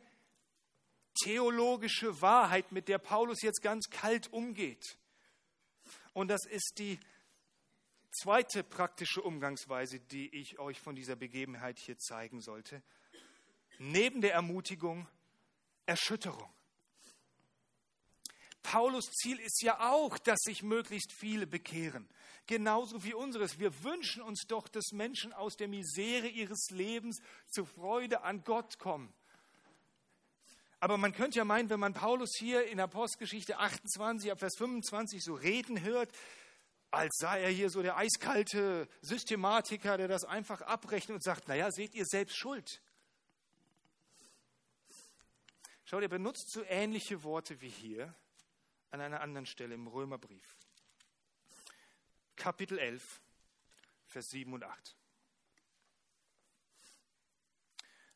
theologische 1.24 2.22
Wahrheit, 2.22 2.72
mit 2.72 2.90
der 2.90 2.98
Paulus 2.98 3.42
jetzt 3.42 3.62
ganz 3.62 3.90
kalt 3.90 4.32
umgeht. 4.34 4.98
Und 6.14 6.28
das 6.28 6.46
ist 6.46 6.74
die 6.78 7.00
zweite 8.12 8.64
praktische 8.64 9.22
Umgangsweise, 9.22 10.00
die 10.00 10.34
ich 10.36 10.60
euch 10.60 10.80
von 10.80 10.96
dieser 10.96 11.16
Begebenheit 11.16 11.80
hier 11.80 11.98
zeigen 11.98 12.42
sollte. 12.42 12.82
Neben 13.78 14.22
der 14.22 14.34
Ermutigung 14.34 15.08
Erschütterung. 15.86 16.50
Paulus 18.66 19.12
Ziel 19.12 19.40
ist 19.40 19.62
ja 19.62 19.92
auch, 19.92 20.18
dass 20.18 20.40
sich 20.40 20.64
möglichst 20.64 21.14
viele 21.14 21.46
bekehren. 21.46 22.10
Genauso 22.48 23.04
wie 23.04 23.14
unseres. 23.14 23.60
Wir 23.60 23.84
wünschen 23.84 24.24
uns 24.24 24.48
doch, 24.48 24.68
dass 24.68 24.92
Menschen 24.92 25.34
aus 25.34 25.56
der 25.56 25.68
Misere 25.68 26.28
ihres 26.28 26.72
Lebens 26.72 27.22
zur 27.48 27.68
Freude 27.68 28.24
an 28.24 28.44
Gott 28.44 28.80
kommen. 28.80 29.14
Aber 30.80 30.98
man 30.98 31.14
könnte 31.14 31.38
ja 31.38 31.46
meinen, 31.46 31.70
wenn 31.70 31.80
man 31.80 31.94
Paulus 31.94 32.32
hier 32.38 32.66
in 32.66 32.80
Apostelgeschichte 32.80 33.60
28, 33.60 34.32
ab 34.32 34.40
Vers 34.40 34.56
25 34.58 35.24
so 35.24 35.36
reden 35.36 35.82
hört, 35.82 36.12
als 36.90 37.16
sei 37.18 37.44
er 37.44 37.52
hier 37.52 37.70
so 37.70 37.84
der 37.84 37.98
eiskalte 37.98 38.88
Systematiker, 39.02 39.98
der 39.98 40.08
das 40.08 40.24
einfach 40.24 40.62
abrechnet 40.62 41.16
und 41.16 41.24
sagt, 41.24 41.48
naja, 41.48 41.72
seht 41.72 41.94
ihr 41.94 42.06
selbst 42.06 42.36
schuld. 42.36 42.82
Schaut, 45.84 46.02
er 46.02 46.10
benutzt 46.10 46.52
so 46.52 46.64
ähnliche 46.64 47.24
Worte 47.24 47.62
wie 47.62 47.70
hier 47.70 48.16
an 48.92 49.02
einer 49.02 49.22
anderen 49.22 49.46
Stelle 49.46 49.76
im 49.76 49.88
Römerbrief. 49.88 50.58
Kapitel 52.36 52.78
11, 52.78 53.22
Vers 54.08 54.28
7 54.28 54.54
und 54.54 54.64
8. 54.64 54.96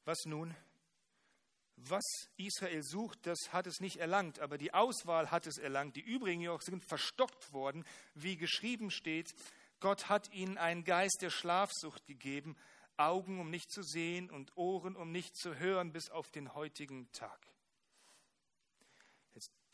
Was 0.05 0.25
nun? 0.25 0.55
Was 1.75 2.03
Israel 2.36 2.84
sucht, 2.84 3.25
das 3.25 3.53
hat 3.53 3.65
es 3.65 3.79
nicht 3.79 3.97
erlangt, 3.97 4.39
aber 4.39 4.58
die 4.58 4.73
Auswahl 4.73 5.32
hat 5.32 5.47
es 5.47 5.58
erlangt. 5.58 5.95
Die 5.95 6.01
übrigen 6.01 6.41
jedoch 6.41 6.62
sind 6.62 6.84
verstockt 6.84 7.53
worden, 7.53 7.86
wie 8.15 8.36
geschrieben 8.36 8.91
steht. 8.91 9.34
Gott 9.79 10.10
hat 10.10 10.29
ihnen 10.34 10.58
einen 10.58 10.84
Geist 10.84 11.19
der 11.21 11.29
Schlafsucht 11.29 12.05
gegeben, 12.05 12.58
Augen, 12.97 13.39
um 13.39 13.49
nicht 13.49 13.71
zu 13.71 13.82
sehen 13.82 14.29
und 14.29 14.58
Ohren, 14.58 14.97
um 14.97 15.12
nicht 15.12 15.38
zu 15.38 15.55
hören, 15.55 15.93
bis 15.93 16.10
auf 16.10 16.29
den 16.32 16.53
heutigen 16.53 17.10
Tag. 17.13 17.47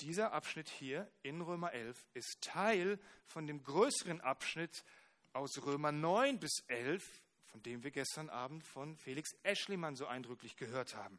Dieser 0.01 0.34
Abschnitt 0.34 0.69
hier 0.69 1.10
in 1.23 1.39
Römer 1.41 1.71
11 1.71 2.05
ist 2.13 2.41
Teil 2.41 2.99
von 3.25 3.47
dem 3.47 3.63
größeren 3.63 4.19
Abschnitt 4.19 4.84
aus 5.31 5.65
Römer 5.65 5.93
9 5.93 6.38
bis 6.39 6.63
11, 6.67 7.03
von 7.45 7.63
dem 7.63 7.84
wir 7.84 7.91
gestern 7.91 8.29
Abend 8.29 8.65
von 8.65 8.97
Felix 8.97 9.36
Eschlimann 9.43 9.95
so 9.95 10.05
eindrücklich 10.05 10.58
gehört 10.58 10.95
haben. 10.95 11.17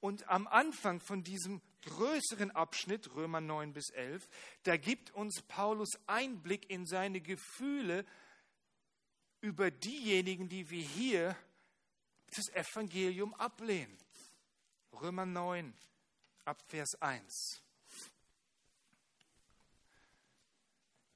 Und 0.00 0.28
am 0.28 0.48
Anfang 0.48 0.98
von 0.98 1.22
diesem 1.22 1.62
größeren 1.82 2.50
Abschnitt, 2.50 3.14
Römer 3.14 3.40
9 3.40 3.72
bis 3.72 3.90
11, 3.90 4.28
da 4.64 4.76
gibt 4.76 5.12
uns 5.12 5.42
Paulus 5.42 5.90
Einblick 6.08 6.68
in 6.68 6.86
seine 6.86 7.20
Gefühle 7.20 8.04
über 9.40 9.70
diejenigen, 9.70 10.48
die 10.48 10.70
wir 10.70 10.82
hier 10.82 11.36
das 12.34 12.48
Evangelium 12.48 13.32
ablehnen. 13.34 13.96
Römer 14.92 15.26
9 15.26 15.72
ab 16.44 16.60
Vers 16.66 17.00
1. 17.00 17.62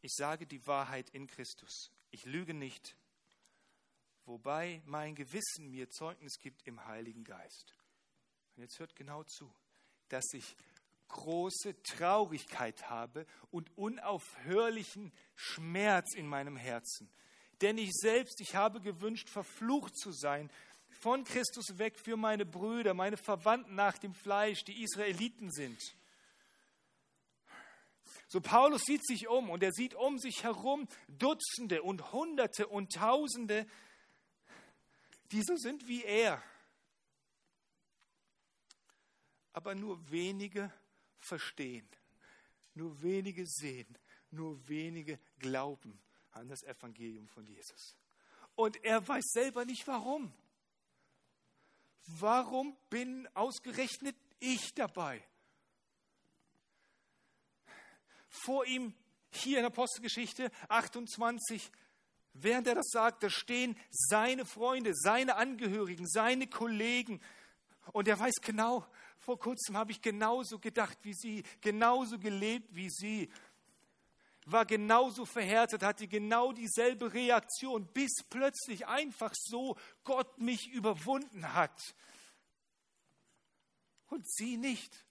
Ich 0.07 0.15
sage 0.15 0.47
die 0.47 0.65
Wahrheit 0.69 1.11
in 1.11 1.27
Christus. 1.27 1.91
Ich 2.13 2.27
lüge 2.27 2.55
nicht, 2.55 2.97
wobei 4.25 4.81
mein 4.85 5.17
Gewissen 5.17 5.69
mir 5.69 5.91
Zeugnis 5.91 6.39
gibt 6.39 6.65
im 6.65 6.87
Heiligen 6.87 7.25
Geist. 7.25 7.75
Und 8.55 8.63
jetzt 8.63 8.79
hört 8.79 8.95
genau 8.95 9.25
zu, 9.25 9.53
dass 10.09 10.33
ich 10.33 10.57
große 11.09 11.83
Traurigkeit 11.83 12.89
habe 12.89 13.27
und 13.51 13.77
unaufhörlichen 13.77 15.13
Schmerz 15.35 16.15
in 16.15 16.29
meinem 16.29 16.57
Herzen. 16.57 17.11
Denn 17.61 17.77
ich 17.77 17.91
selbst, 17.93 18.41
ich 18.41 18.55
habe 18.55 18.81
gewünscht, 18.81 19.29
verflucht 19.29 19.99
zu 19.99 20.13
sein, 20.13 20.53
von 21.01 21.25
Christus 21.25 21.79
weg 21.79 21.99
für 21.99 22.17
meine 22.17 22.47
Brüder, 22.47 22.95
meine 22.95 23.17
Verwandten 23.17 23.75
nach 23.75 23.99
dem 23.99 24.15
Fleisch, 24.15 24.63
die 24.63 24.85
Israeliten 24.85 25.51
sind. 25.51 25.97
So 28.29 28.41
Paulus 28.41 28.83
sieht 28.83 29.07
sich 29.07 29.29
um 29.29 29.51
und 29.51 29.63
er 29.63 29.73
sieht 29.73 29.95
um 29.95 30.19
sich 30.19 30.43
herum 30.43 30.89
Dutzende 31.09 31.83
und 31.83 32.13
Hunderte 32.13 32.67
und 32.67 32.93
Tausende, 32.93 33.67
die 35.33 35.43
so 35.43 35.57
sind 35.57 35.87
wie 35.87 36.05
er 36.05 36.43
aber 39.57 39.75
nur 39.75 40.11
wenige 40.11 40.71
verstehen, 41.19 41.89
nur 42.75 43.01
wenige 43.01 43.47
sehen, 43.47 43.97
nur 44.31 44.69
wenige 44.69 45.19
glauben 45.39 45.99
an 46.33 46.47
das 46.47 46.63
Evangelium 46.63 47.27
von 47.27 47.47
Jesus. 47.47 47.97
Und 48.55 48.77
er 48.85 49.09
weiß 49.09 49.25
selber 49.33 49.65
nicht 49.65 49.87
warum. 49.87 50.31
Warum 52.07 52.77
bin 52.91 53.27
ausgerechnet 53.35 54.15
ich 54.41 54.75
dabei? 54.75 55.27
Vor 58.37 58.67
ihm 58.67 58.95
hier 59.31 59.59
in 59.59 59.65
Apostelgeschichte 59.65 60.51
28, 60.69 61.71
während 62.35 62.67
er 62.67 62.75
das 62.75 62.91
sagt, 62.91 63.23
da 63.23 63.31
stehen 63.31 63.77
seine 63.91 64.45
Freunde, 64.45 64.93
seine 64.95 65.37
Angehörigen, 65.37 66.07
seine 66.07 66.47
Kollegen. 66.47 67.21
Und 67.93 68.09
er 68.09 68.19
weiß 68.19 68.35
genau, 68.43 68.87
vor 69.19 69.39
kurzem 69.39 69.77
habe 69.77 69.93
ich 69.93 70.03
genauso 70.03 70.59
gedacht 70.59 70.99
wie 71.03 71.15
Sie, 71.15 71.43
genauso 71.61 72.19
gelebt 72.19 72.75
wie 72.75 72.91
Sie, 72.91 73.31
war 74.45 74.65
genauso 74.65 75.25
verhärtet, 75.25 75.83
hatte 75.83 76.07
genau 76.07 76.53
dieselbe 76.53 77.13
Reaktion, 77.13 77.87
bis 77.93 78.23
plötzlich 78.29 78.87
einfach 78.87 79.33
so 79.35 79.77
Gott 80.05 80.39
mich 80.39 80.69
überwunden 80.69 81.55
hat. 81.55 81.95
Und 84.09 84.29
Sie 84.31 84.57
nicht. 84.57 85.06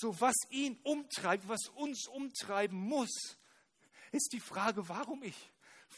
So 0.00 0.18
was 0.18 0.36
ihn 0.48 0.78
umtreibt, 0.82 1.46
was 1.46 1.68
uns 1.74 2.06
umtreiben 2.06 2.78
muss, 2.78 3.36
ist 4.12 4.32
die 4.32 4.40
Frage, 4.40 4.88
warum 4.88 5.22
ich? 5.22 5.36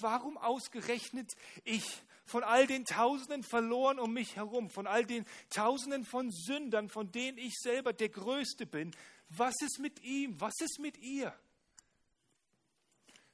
Warum 0.01 0.37
ausgerechnet 0.39 1.31
ich? 1.63 1.85
von 2.25 2.45
all 2.45 2.67
den 2.67 2.85
Tausenden 2.87 3.43
verloren 3.43 3.99
um 3.99 4.13
mich 4.15 4.37
herum, 4.37 4.71
von 4.71 4.87
all 4.87 5.05
den 5.05 5.27
Tausenden 5.51 6.05
von 6.05 6.31
Sündern, 6.31 6.89
von 6.89 7.11
denen 7.13 7.37
ich 7.37 7.55
selber 7.59 7.93
der 7.93 8.09
Größte 8.09 8.65
bin. 8.65 8.95
Was 9.29 9.55
ist 9.61 9.79
mit 9.81 10.03
ihm? 10.03 10.41
Was 10.41 10.55
ist 10.61 10.79
mit 10.79 10.97
ihr? 10.99 11.37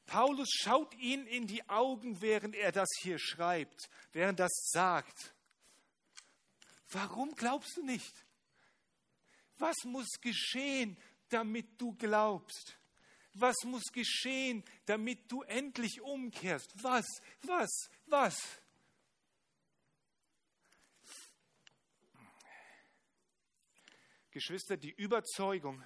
Paulus 0.07 0.49
schaut 0.51 0.95
ihnen 0.95 1.27
in 1.27 1.47
die 1.47 1.69
Augen, 1.69 2.21
während 2.23 2.57
er 2.57 2.73
das 2.73 2.89
hier 3.01 3.19
schreibt, 3.19 3.89
während 4.13 4.41
das 4.41 4.71
sagt. 4.73 5.35
Warum 6.91 7.35
glaubst 7.35 7.77
du 7.77 7.85
nicht? 7.85 8.25
Was 9.59 9.77
muss 9.85 10.09
geschehen, 10.21 10.97
damit 11.29 11.81
du 11.81 11.95
glaubst? 11.95 12.79
Was 13.35 13.57
muss 13.65 13.85
geschehen, 13.93 14.65
damit 14.87 15.31
du 15.31 15.43
endlich 15.43 16.01
umkehrst? 16.01 16.73
Was, 16.83 17.07
was, 17.43 17.91
was? 18.07 18.37
Geschwister, 24.31 24.77
die 24.77 24.93
Überzeugung 24.93 25.85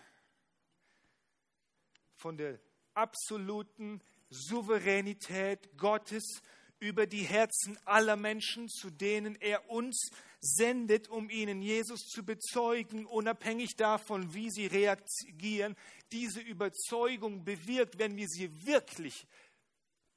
von 2.17 2.37
der 2.37 2.61
absoluten 2.95 4.03
Souveränität 4.31 5.77
Gottes 5.77 6.43
über 6.83 7.07
die 7.07 7.23
Herzen 7.23 7.79
aller 7.85 8.17
Menschen, 8.17 8.69
zu 8.69 8.91
denen 8.91 9.37
er 9.37 9.71
uns 9.71 10.11
sendet, 10.41 11.09
um 11.09 11.31
ihnen 11.31 11.63
Jesus 11.63 12.09
zu 12.09 12.25
bezeugen, 12.25 13.07
unabhängig 13.07 13.77
davon, 13.77 14.35
wie 14.35 14.51
sie 14.51 14.67
reagieren. 14.67 15.77
Diese 16.11 16.41
Überzeugung 16.41 17.45
bewirkt, 17.45 18.01
wenn 18.01 18.17
wir 18.17 18.27
sie 18.27 18.67
wirklich 18.67 19.29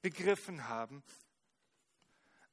begriffen 0.02 0.68
haben, 0.68 1.04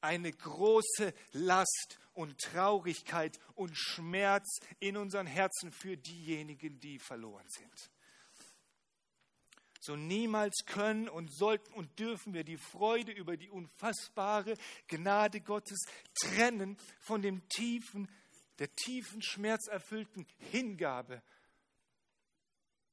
eine 0.03 0.31
große 0.31 1.15
Last 1.33 1.99
und 2.13 2.37
Traurigkeit 2.39 3.41
und 3.55 3.73
Schmerz 3.75 4.59
in 4.79 4.99
unseren 4.99 5.27
Herzen 5.27 5.73
für 5.73 5.97
diejenigen, 5.97 6.79
die 6.81 6.99
verloren 6.99 7.49
sind. 7.49 7.91
So 9.85 9.97
niemals 9.97 10.65
können 10.65 11.09
und 11.09 11.33
sollten 11.33 11.73
und 11.73 11.99
dürfen 11.99 12.35
wir 12.35 12.45
die 12.45 12.57
Freude 12.57 13.11
über 13.11 13.37
die 13.37 13.51
unfassbare 13.51 14.55
Gnade 14.87 15.41
Gottes 15.41 15.81
trennen 16.15 16.79
von 17.01 17.21
dem 17.21 17.49
tiefen, 17.49 18.09
der 18.61 18.73
tiefen, 18.73 19.21
schmerzerfüllten 19.23 20.25
Hingabe 20.39 21.21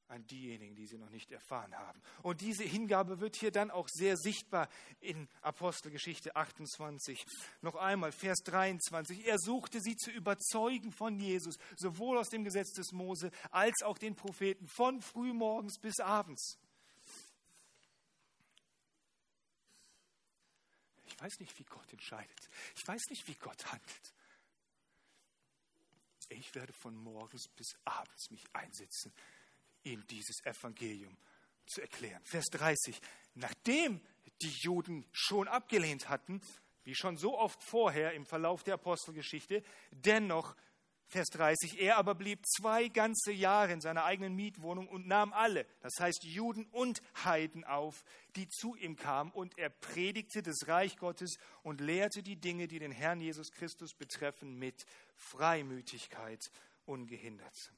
an 0.08 0.26
diejenigen, 0.26 0.74
die 0.74 0.88
sie 0.88 0.98
noch 0.98 1.10
nicht 1.10 1.30
erfahren 1.30 1.72
haben. 1.76 2.02
Und 2.24 2.40
diese 2.40 2.64
Hingabe 2.64 3.20
wird 3.20 3.36
hier 3.36 3.52
dann 3.52 3.70
auch 3.70 3.86
sehr 3.88 4.16
sichtbar 4.16 4.68
in 4.98 5.28
Apostelgeschichte 5.42 6.34
28. 6.34 7.24
Noch 7.60 7.76
einmal, 7.76 8.10
Vers 8.10 8.38
23. 8.46 9.28
Er 9.28 9.38
suchte 9.38 9.80
sie 9.80 9.94
zu 9.94 10.10
überzeugen 10.10 10.90
von 10.90 11.20
Jesus, 11.20 11.56
sowohl 11.76 12.18
aus 12.18 12.30
dem 12.30 12.42
Gesetz 12.42 12.72
des 12.72 12.90
Mose 12.90 13.30
als 13.52 13.82
auch 13.84 13.96
den 13.96 14.16
Propheten, 14.16 14.66
von 14.66 15.00
frühmorgens 15.00 15.78
bis 15.78 16.00
abends. 16.00 16.58
Ich 21.20 21.26
weiß 21.26 21.40
nicht, 21.40 21.58
wie 21.58 21.64
Gott 21.64 21.92
entscheidet. 21.92 22.48
Ich 22.74 22.88
weiß 22.88 23.10
nicht, 23.10 23.28
wie 23.28 23.34
Gott 23.34 23.70
handelt. 23.70 24.14
Ich 26.30 26.54
werde 26.54 26.72
von 26.72 26.96
morgens 26.96 27.46
bis 27.48 27.76
abends 27.84 28.30
mich 28.30 28.42
einsetzen 28.54 29.12
ihm 29.82 30.06
dieses 30.06 30.42
Evangelium 30.46 31.14
zu 31.66 31.82
erklären. 31.82 32.24
Vers 32.24 32.46
30. 32.52 32.98
Nachdem 33.34 34.00
die 34.40 34.48
Juden 34.48 35.06
schon 35.12 35.46
abgelehnt 35.46 36.08
hatten, 36.08 36.40
wie 36.84 36.94
schon 36.94 37.18
so 37.18 37.38
oft 37.38 37.62
vorher 37.62 38.14
im 38.14 38.24
Verlauf 38.24 38.62
der 38.62 38.74
Apostelgeschichte, 38.74 39.62
dennoch, 39.90 40.56
Vers 41.10 41.30
30, 41.30 41.80
er 41.80 41.96
aber 41.96 42.14
blieb 42.14 42.46
zwei 42.46 42.86
ganze 42.86 43.32
Jahre 43.32 43.72
in 43.72 43.80
seiner 43.80 44.04
eigenen 44.04 44.36
Mietwohnung 44.36 44.86
und 44.86 45.08
nahm 45.08 45.32
alle, 45.32 45.66
das 45.80 45.98
heißt 45.98 46.22
Juden 46.22 46.66
und 46.66 47.02
Heiden 47.24 47.64
auf, 47.64 48.04
die 48.36 48.48
zu 48.48 48.76
ihm 48.76 48.94
kamen, 48.94 49.32
und 49.32 49.58
er 49.58 49.70
predigte 49.70 50.40
das 50.40 50.68
Reich 50.68 50.96
Gottes 50.98 51.36
und 51.64 51.80
lehrte 51.80 52.22
die 52.22 52.36
Dinge, 52.36 52.68
die 52.68 52.78
den 52.78 52.92
Herrn 52.92 53.20
Jesus 53.20 53.50
Christus 53.50 53.92
betreffen, 53.92 54.56
mit 54.56 54.86
Freimütigkeit 55.16 56.52
ungehindert. 56.86 57.72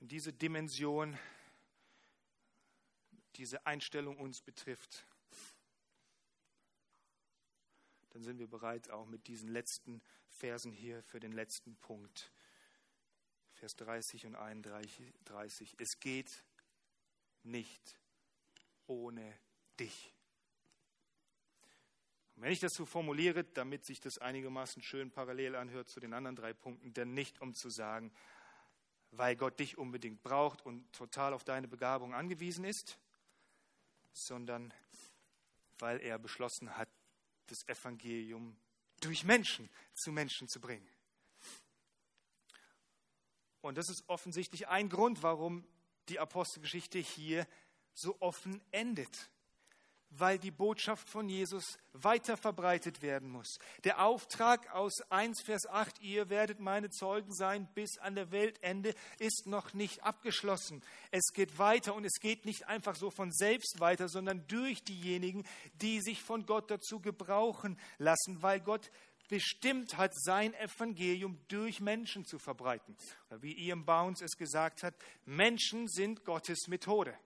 Und 0.00 0.10
diese 0.10 0.32
Dimension, 0.32 1.16
diese 3.36 3.64
Einstellung 3.64 4.16
uns 4.16 4.42
betrifft, 4.42 5.06
dann 8.16 8.22
sind 8.22 8.38
wir 8.38 8.48
bereit 8.48 8.88
auch 8.88 9.04
mit 9.04 9.26
diesen 9.26 9.50
letzten 9.50 10.00
Versen 10.30 10.72
hier 10.72 11.02
für 11.02 11.20
den 11.20 11.32
letzten 11.32 11.76
Punkt. 11.76 12.32
Vers 13.52 13.76
30 13.76 14.24
und 14.24 14.36
31. 14.36 15.76
Es 15.76 16.00
geht 16.00 16.42
nicht 17.42 17.98
ohne 18.86 19.38
dich. 19.78 20.14
Und 22.34 22.44
wenn 22.44 22.52
ich 22.52 22.60
das 22.60 22.72
so 22.72 22.86
formuliere, 22.86 23.44
damit 23.44 23.84
sich 23.84 24.00
das 24.00 24.16
einigermaßen 24.16 24.80
schön 24.80 25.10
parallel 25.10 25.54
anhört 25.54 25.90
zu 25.90 26.00
den 26.00 26.14
anderen 26.14 26.36
drei 26.36 26.54
Punkten, 26.54 26.94
denn 26.94 27.12
nicht 27.12 27.42
um 27.42 27.52
zu 27.52 27.68
sagen, 27.68 28.10
weil 29.10 29.36
Gott 29.36 29.60
dich 29.60 29.76
unbedingt 29.76 30.22
braucht 30.22 30.64
und 30.64 30.90
total 30.94 31.34
auf 31.34 31.44
deine 31.44 31.68
Begabung 31.68 32.14
angewiesen 32.14 32.64
ist, 32.64 32.98
sondern 34.14 34.72
weil 35.78 36.00
er 36.00 36.18
beschlossen 36.18 36.78
hat, 36.78 36.88
das 37.46 37.66
Evangelium 37.68 38.56
durch 39.00 39.24
Menschen 39.24 39.68
zu 39.94 40.12
Menschen 40.12 40.48
zu 40.48 40.60
bringen. 40.60 40.88
Und 43.60 43.76
das 43.76 43.88
ist 43.88 44.08
offensichtlich 44.08 44.68
ein 44.68 44.88
Grund, 44.88 45.22
warum 45.22 45.66
die 46.08 46.20
Apostelgeschichte 46.20 46.98
hier 46.98 47.46
so 47.94 48.16
offen 48.20 48.62
endet 48.70 49.30
weil 50.10 50.38
die 50.38 50.50
Botschaft 50.50 51.08
von 51.08 51.28
Jesus 51.28 51.78
weiter 51.92 52.36
verbreitet 52.36 53.02
werden 53.02 53.28
muss. 53.28 53.58
Der 53.84 54.04
Auftrag 54.04 54.72
aus 54.74 55.00
1 55.10 55.42
Vers 55.42 55.66
8, 55.66 56.00
ihr 56.00 56.28
werdet 56.28 56.60
meine 56.60 56.90
Zeugen 56.90 57.32
sein 57.34 57.68
bis 57.74 57.98
an 57.98 58.14
der 58.14 58.30
Weltende, 58.30 58.94
ist 59.18 59.46
noch 59.46 59.74
nicht 59.74 60.02
abgeschlossen. 60.02 60.82
Es 61.10 61.32
geht 61.32 61.58
weiter 61.58 61.94
und 61.94 62.04
es 62.04 62.20
geht 62.20 62.44
nicht 62.44 62.66
einfach 62.68 62.96
so 62.96 63.10
von 63.10 63.32
selbst 63.32 63.80
weiter, 63.80 64.08
sondern 64.08 64.46
durch 64.46 64.84
diejenigen, 64.84 65.44
die 65.74 66.00
sich 66.00 66.22
von 66.22 66.46
Gott 66.46 66.70
dazu 66.70 67.00
gebrauchen 67.00 67.78
lassen, 67.98 68.42
weil 68.42 68.60
Gott 68.60 68.90
bestimmt 69.28 69.96
hat, 69.96 70.12
sein 70.14 70.54
Evangelium 70.54 71.38
durch 71.48 71.80
Menschen 71.80 72.24
zu 72.24 72.38
verbreiten. 72.38 72.96
Wie 73.40 73.52
Ian 73.52 73.84
Bounds 73.84 74.22
es 74.22 74.36
gesagt 74.36 74.82
hat, 74.82 74.94
Menschen 75.24 75.88
sind 75.88 76.24
Gottes 76.24 76.68
Methode. 76.68 77.16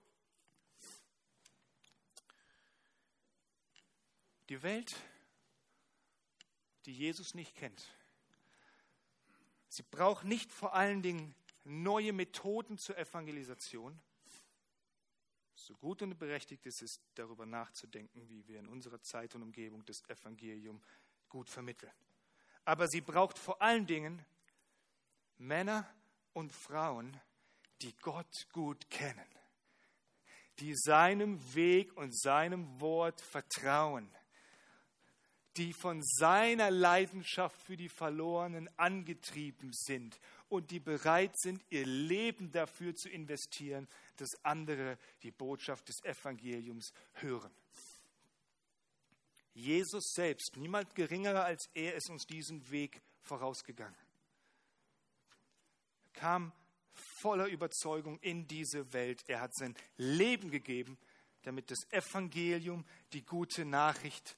Die 4.51 4.61
Welt, 4.63 4.93
die 6.85 6.91
Jesus 6.91 7.35
nicht 7.35 7.55
kennt, 7.55 7.87
sie 9.69 9.83
braucht 9.83 10.25
nicht 10.25 10.51
vor 10.51 10.73
allen 10.73 11.01
Dingen 11.01 11.33
neue 11.63 12.11
Methoden 12.11 12.77
zur 12.77 12.97
Evangelisation. 12.97 13.97
So 15.55 15.73
gut 15.77 16.01
und 16.01 16.19
berechtigt 16.19 16.65
ist 16.65 16.81
es, 16.81 16.99
darüber 17.15 17.45
nachzudenken, 17.45 18.27
wie 18.27 18.45
wir 18.45 18.59
in 18.59 18.67
unserer 18.67 19.01
Zeit 19.01 19.35
und 19.35 19.43
Umgebung 19.43 19.85
das 19.85 20.03
Evangelium 20.09 20.83
gut 21.29 21.49
vermitteln. 21.49 21.93
Aber 22.65 22.89
sie 22.89 22.99
braucht 22.99 23.37
vor 23.37 23.61
allen 23.61 23.87
Dingen 23.87 24.25
Männer 25.37 25.89
und 26.33 26.51
Frauen, 26.51 27.17
die 27.81 27.95
Gott 28.01 28.49
gut 28.51 28.89
kennen, 28.89 29.29
die 30.59 30.75
seinem 30.75 31.39
Weg 31.55 31.95
und 31.95 32.13
seinem 32.19 32.81
Wort 32.81 33.21
vertrauen 33.21 34.13
die 35.57 35.73
von 35.73 36.01
seiner 36.03 36.71
Leidenschaft 36.71 37.61
für 37.61 37.75
die 37.75 37.89
Verlorenen 37.89 38.69
angetrieben 38.77 39.71
sind 39.73 40.19
und 40.47 40.71
die 40.71 40.79
bereit 40.79 41.37
sind, 41.37 41.63
ihr 41.69 41.85
Leben 41.85 42.51
dafür 42.51 42.95
zu 42.95 43.09
investieren, 43.09 43.87
dass 44.17 44.29
andere 44.43 44.97
die 45.23 45.31
Botschaft 45.31 45.89
des 45.89 46.03
Evangeliums 46.03 46.93
hören. 47.13 47.51
Jesus 49.53 50.13
selbst, 50.13 50.55
niemand 50.55 50.95
geringerer 50.95 51.43
als 51.43 51.69
er, 51.73 51.95
ist 51.95 52.09
uns 52.09 52.25
diesen 52.25 52.69
Weg 52.71 53.01
vorausgegangen. 53.21 53.99
Er 56.13 56.19
kam 56.19 56.53
voller 56.93 57.47
Überzeugung 57.47 58.19
in 58.19 58.47
diese 58.47 58.93
Welt. 58.93 59.23
Er 59.27 59.41
hat 59.41 59.53
sein 59.55 59.75
Leben 59.97 60.51
gegeben, 60.51 60.97
damit 61.43 61.71
das 61.71 61.79
Evangelium, 61.91 62.85
die 63.13 63.23
gute 63.23 63.65
Nachricht 63.65 64.37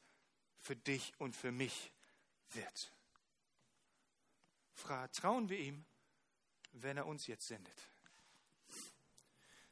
für 0.63 0.75
dich 0.77 1.13
und 1.19 1.35
für 1.35 1.51
mich 1.51 1.91
wird. 2.51 2.93
Vertrauen 4.71 5.49
wir 5.49 5.59
ihm, 5.59 5.85
wenn 6.71 6.97
er 6.97 7.05
uns 7.05 7.27
jetzt 7.27 7.47
sendet. 7.47 7.89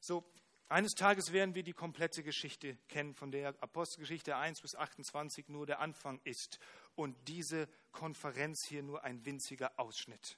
So, 0.02 0.30
eines 0.68 0.94
Tages 0.94 1.32
werden 1.32 1.56
wir 1.56 1.64
die 1.64 1.74
komplette 1.74 2.24
Geschichte 2.24 2.78
kennen, 2.90 3.16
von 3.16 3.32
der 3.32 3.50
Apostelgeschichte 3.62 4.36
1 4.36 4.62
bis 4.62 4.76
28 4.76 5.48
nur 5.48 5.66
der 5.66 5.80
Anfang 5.80 6.20
ist 6.24 6.60
und 6.96 7.16
diese 7.28 7.68
Konferenz 7.92 8.66
hier 8.68 8.84
nur 8.84 9.04
ein 9.04 9.26
winziger 9.26 9.80
Ausschnitt. 9.80 10.38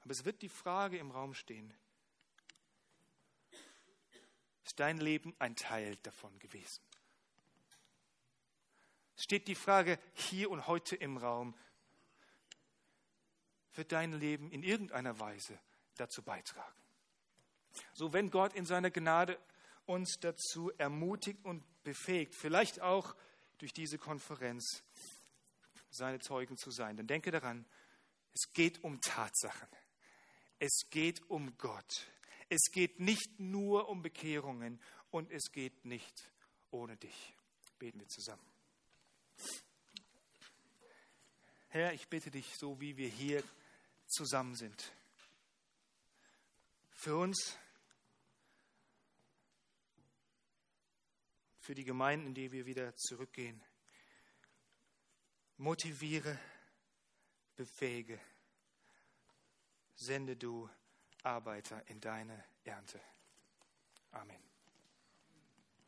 Aber 0.00 0.12
es 0.12 0.24
wird 0.24 0.42
die 0.42 0.48
Frage 0.48 0.98
im 0.98 1.10
Raum 1.10 1.34
stehen, 1.34 1.72
ist 4.64 4.78
dein 4.78 4.98
Leben 4.98 5.34
ein 5.38 5.56
Teil 5.56 5.96
davon 6.02 6.38
gewesen? 6.38 6.82
Steht 9.16 9.48
die 9.48 9.54
Frage 9.54 9.98
hier 10.14 10.50
und 10.50 10.66
heute 10.66 10.96
im 10.96 11.16
Raum. 11.16 11.54
Wird 13.74 13.92
dein 13.92 14.12
Leben 14.12 14.50
in 14.50 14.62
irgendeiner 14.62 15.18
Weise 15.18 15.58
dazu 15.96 16.22
beitragen? 16.22 16.74
So, 17.92 18.12
wenn 18.12 18.30
Gott 18.30 18.54
in 18.54 18.64
seiner 18.64 18.90
Gnade 18.90 19.38
uns 19.84 20.18
dazu 20.20 20.70
ermutigt 20.78 21.44
und 21.44 21.62
befähigt, 21.84 22.34
vielleicht 22.34 22.80
auch 22.80 23.14
durch 23.58 23.72
diese 23.72 23.98
Konferenz 23.98 24.82
seine 25.90 26.18
Zeugen 26.20 26.56
zu 26.56 26.70
sein, 26.70 26.96
dann 26.96 27.06
denke 27.06 27.30
daran, 27.30 27.66
es 28.34 28.52
geht 28.52 28.82
um 28.84 29.00
Tatsachen. 29.00 29.68
Es 30.58 30.88
geht 30.90 31.28
um 31.30 31.56
Gott. 31.58 32.06
Es 32.48 32.70
geht 32.70 33.00
nicht 33.00 33.40
nur 33.40 33.88
um 33.88 34.02
Bekehrungen 34.02 34.80
und 35.10 35.30
es 35.30 35.52
geht 35.52 35.84
nicht 35.84 36.30
ohne 36.70 36.96
dich. 36.96 37.34
Beten 37.78 38.00
wir 38.00 38.08
zusammen. 38.08 38.55
Herr, 41.68 41.92
ich 41.92 42.08
bitte 42.08 42.30
dich, 42.30 42.56
so 42.56 42.80
wie 42.80 42.96
wir 42.96 43.08
hier 43.08 43.42
zusammen 44.06 44.54
sind, 44.54 44.92
für 46.90 47.16
uns, 47.16 47.56
für 51.60 51.74
die 51.74 51.84
Gemeinden, 51.84 52.28
in 52.28 52.34
die 52.34 52.52
wir 52.52 52.64
wieder 52.64 52.94
zurückgehen, 52.96 53.62
motiviere, 55.58 56.38
befähige, 57.56 58.20
sende 59.96 60.36
du 60.36 60.70
Arbeiter 61.22 61.82
in 61.88 62.00
deine 62.00 62.44
Ernte. 62.64 63.00
Amen. 64.12 64.45